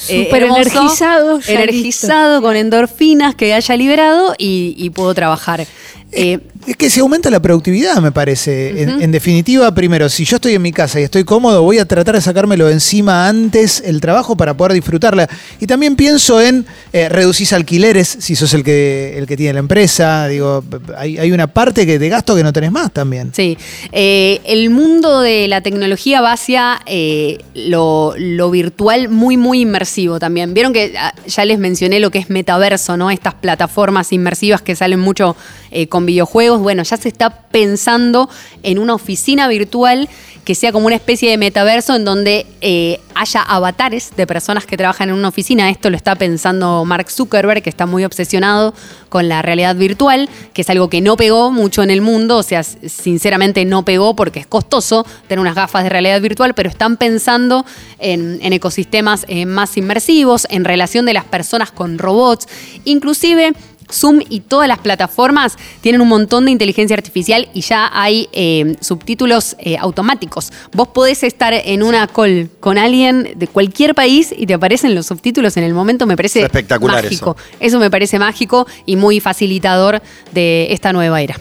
eh, 0.08 0.30
hermoso, 0.32 0.56
energizado, 0.56 1.40
energizado 1.46 2.42
con 2.42 2.56
endorfinas 2.56 3.36
que 3.36 3.54
haya 3.54 3.76
liberado 3.76 4.34
y, 4.38 4.76
y 4.78 4.92
puedo 4.92 5.14
trabajar. 5.14 5.68
Eh, 6.12 6.40
Es 6.66 6.76
que 6.76 6.90
se 6.90 7.00
aumenta 7.00 7.30
la 7.30 7.40
productividad, 7.42 8.02
me 8.02 8.12
parece. 8.12 8.82
En- 8.82 9.02
en, 9.02 9.12
definitiva, 9.12 9.74
primero, 9.74 10.10
si 10.10 10.26
yo 10.26 10.36
estoy 10.36 10.54
en 10.54 10.62
mi 10.62 10.74
casa 10.74 11.00
y 11.00 11.04
estoy 11.04 11.24
cómodo, 11.24 11.64
voy 11.64 11.80
a 11.80 11.86
tratar 11.86 12.16
de 12.16 12.22
sacármelo 12.22 12.66
de 12.68 12.74
encima 12.74 13.30
antes 13.30 13.82
el 13.86 14.02
trabajo 14.02 14.36
para 14.36 14.56
poder 14.58 14.74
disfrutarla. 14.74 15.30
Y 15.62 15.68
también 15.68 15.96
pienso 15.96 16.42
en 16.42 16.66
eh, 16.92 17.08
reducís 17.08 17.54
alquileres, 17.54 18.18
si 18.20 18.36
sos 18.36 18.54
el 18.54 18.64
que, 18.66 19.18
el 19.18 19.28
que 19.28 19.38
tiene 19.38 19.54
la 19.54 19.60
empresa. 19.60 20.28
Digo, 20.28 20.62
hay, 20.98 21.18
hay 21.18 21.32
una 21.32 21.48
parte 21.48 21.86
que, 21.86 22.00
de 22.00 22.10
gasto 22.10 22.36
que 22.36 22.44
no 22.44 22.52
tenés 22.52 22.72
más 22.72 22.92
también. 22.92 23.32
Sí, 23.34 23.58
Eh, 23.94 24.42
el 24.46 24.70
mundo 24.70 25.22
de 25.22 25.48
la 25.48 25.62
tecnología 25.62 26.20
va 26.20 26.34
hacia 26.34 26.82
eh, 26.86 27.40
lo, 27.56 28.14
lo 28.18 28.52
virtual 28.52 29.08
muy, 29.10 29.38
muy 29.38 29.62
inmersivo 29.62 30.20
también. 30.20 30.54
Vieron 30.54 30.74
que 30.74 30.94
ah, 31.00 31.14
ya 31.28 31.46
les 31.46 31.60
mencioné 31.60 32.00
lo 32.02 32.12
que 32.12 32.20
es 32.20 32.30
metaverso, 32.30 32.98
¿no? 32.98 33.10
Estas 33.10 33.36
plataformas 33.36 34.12
inmersivas 34.12 34.62
que 34.62 34.76
salen 34.76 35.00
mucho 35.00 35.36
eh, 35.72 35.88
con 35.98 36.06
videojuegos. 36.06 36.62
Bueno, 36.62 36.84
ya 36.84 36.96
se 36.96 37.10
está 37.10 37.32
pensando 37.32 38.30
en 38.62 38.78
una 38.78 38.94
oficina 38.94 39.48
virtual 39.48 40.08
que 40.46 40.54
sea 40.54 40.72
como 40.72 40.86
una 40.86 40.96
especie 40.96 41.32
de 41.32 41.38
metaverso 41.38 41.96
en 41.96 42.06
donde 42.06 42.46
eh, 42.62 43.02
haya 43.16 43.42
avatares 43.42 44.12
de 44.16 44.28
personas 44.28 44.68
que 44.68 44.78
trabajan 44.78 45.10
en 45.10 45.16
una 45.16 45.30
oficina. 45.30 45.72
Esto 45.72 45.90
lo 45.90 45.98
está 45.98 46.16
pensando 46.16 46.86
Mark 46.86 47.10
Zuckerberg, 47.10 47.64
que 47.64 47.72
está 47.72 47.88
muy 47.88 48.06
obsesionado 48.06 48.76
con 49.10 49.28
la 49.28 49.42
realidad 49.42 49.76
virtual, 49.76 50.30
que 50.54 50.62
es 50.62 50.70
algo 50.70 50.88
que 50.88 51.02
no 51.02 51.18
pegó 51.18 51.52
mucho 51.52 51.82
en 51.82 51.90
el 51.90 52.02
mundo. 52.02 52.38
O 52.38 52.44
sea, 52.44 52.62
sinceramente 52.64 53.66
no 53.66 53.84
pegó 53.84 54.16
porque 54.16 54.40
es 54.40 54.46
costoso 54.46 55.04
tener 55.28 55.40
unas 55.40 55.56
gafas 55.56 55.82
de 55.82 55.90
realidad 55.90 56.22
virtual, 56.22 56.54
pero 56.54 56.70
están 56.70 56.98
pensando 56.98 57.66
en, 57.98 58.38
en 58.44 58.54
ecosistemas 58.54 59.26
eh, 59.30 59.48
más 59.48 59.76
inmersivos, 59.78 60.46
en 60.52 60.64
relación 60.64 61.08
de 61.08 61.14
las 61.14 61.26
personas 61.26 61.72
con 61.72 61.98
robots, 61.98 62.48
inclusive... 62.86 63.54
Zoom 63.92 64.22
y 64.30 64.42
todas 64.42 64.68
las 64.68 64.80
plataformas 64.80 65.58
tienen 65.82 66.02
un 66.02 66.08
montón 66.08 66.46
de 66.46 66.52
inteligencia 66.52 66.96
artificial 66.96 67.50
y 67.54 67.62
ya 67.62 67.90
hay 67.94 68.30
eh, 68.34 68.76
subtítulos 68.82 69.56
eh, 69.60 69.78
automáticos. 69.78 70.52
Vos 70.74 70.90
podés 70.90 71.24
estar 71.24 71.54
en 71.54 71.84
una 71.84 72.08
call 72.08 72.50
con 72.60 72.78
alguien 72.78 73.34
de 73.36 73.48
cualquier 73.48 73.96
país 73.96 74.34
y 74.36 74.46
te 74.46 74.54
aparecen 74.54 74.96
los 74.96 75.06
subtítulos 75.06 75.58
en 75.58 75.64
el 75.64 75.74
momento. 75.74 76.06
Me 76.06 76.16
parece 76.16 76.40
Es 76.40 76.46
espectacular 76.46 77.04
mágico. 77.04 77.38
Eso 77.60 77.80
me 77.80 77.90
parece 77.90 78.20
mágico 78.20 78.68
y 78.86 78.96
muy 78.96 79.20
facilitador 79.20 80.02
de 80.34 80.68
esta 80.72 80.94
nueva 80.94 81.22
era. 81.22 81.40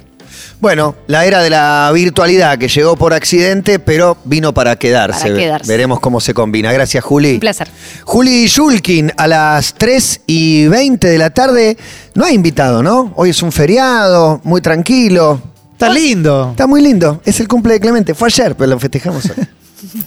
Bueno, 0.61 0.95
la 1.07 1.25
era 1.27 1.43
de 1.43 1.51
la 1.51 1.91
virtualidad 1.95 2.59
que 2.59 2.69
llegó 2.69 2.97
por 2.97 3.13
accidente, 3.13 3.79
pero 3.79 4.17
vino 4.25 4.55
para 4.55 4.77
quedarse. 4.77 5.23
Para 5.23 5.37
quedarse. 5.37 5.69
Veremos 5.71 6.01
cómo 6.01 6.21
se 6.21 6.35
combina. 6.35 6.73
Gracias, 6.73 7.05
Juli. 7.05 7.35
Un 7.35 7.41
placer. 7.41 7.69
Juli 8.05 8.47
Shulkin, 8.47 9.13
a 9.17 9.27
las 9.27 9.75
3 9.75 10.23
y 10.27 10.67
20 10.69 11.09
de 11.09 11.19
la 11.19 11.31
tarde. 11.31 11.77
No 12.15 12.25
hay 12.25 12.35
invitado, 12.35 12.83
¿no? 12.83 13.13
Hoy 13.17 13.31
es 13.31 13.43
un 13.43 13.53
feriado, 13.53 14.41
muy 14.45 14.61
tranquilo. 14.61 15.41
Está 15.73 15.91
lindo. 15.91 16.51
Está 16.53 16.67
muy 16.67 16.81
lindo. 16.81 17.21
Es 17.25 17.39
el 17.41 17.49
cumple 17.49 17.75
de 17.75 17.81
Clemente. 17.81 18.15
Fue 18.15 18.29
ayer, 18.29 18.57
pero 18.57 18.71
lo 18.71 18.79
festejamos 18.79 19.25
hoy. 19.27 19.47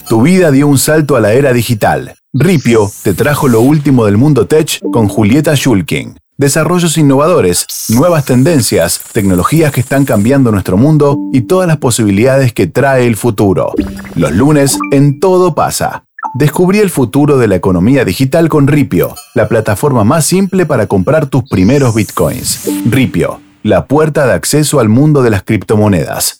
Tu 0.10 0.22
vida 0.22 0.50
dio 0.52 0.68
un 0.68 0.80
salto 0.80 1.16
a 1.16 1.20
la 1.20 1.34
era 1.34 1.54
digital. 1.54 2.16
Ripio 2.34 2.92
te 3.04 3.14
trajo 3.14 3.48
lo 3.48 3.62
último 3.62 4.06
del 4.06 4.18
mundo 4.18 4.48
tech 4.48 4.80
con 4.92 5.08
Julieta 5.08 5.56
Schulking. 5.56 6.18
Desarrollos 6.40 6.98
innovadores, 6.98 7.66
nuevas 7.90 8.24
tendencias, 8.24 9.02
tecnologías 9.12 9.74
que 9.74 9.82
están 9.82 10.06
cambiando 10.06 10.54
nuestro 10.54 10.78
mundo 10.78 11.18
y 11.34 11.42
todas 11.42 11.68
las 11.68 11.76
posibilidades 11.76 12.54
que 12.54 12.66
trae 12.66 13.06
el 13.06 13.18
futuro. 13.18 13.74
Los 14.16 14.32
lunes 14.32 14.80
en 14.94 15.20
Todo 15.20 15.54
pasa. 15.54 16.06
Descubrí 16.36 16.80
el 16.80 16.92
futuro 16.92 17.38
de 17.38 17.50
la 17.50 17.56
economía 17.56 18.06
digital 18.06 18.48
con 18.48 18.68
Ripio, 18.68 19.16
la 19.36 19.50
plataforma 19.50 20.06
más 20.06 20.26
simple 20.26 20.66
para 20.66 20.88
comprar 20.88 21.28
tus 21.28 21.44
primeros 21.44 21.94
bitcoins. 21.94 22.70
Ripio, 22.86 23.42
la 23.62 23.86
puerta 23.86 24.26
de 24.26 24.32
acceso 24.32 24.80
al 24.80 24.88
mundo 24.88 25.22
de 25.22 25.32
las 25.32 25.44
criptomonedas. 25.44 26.39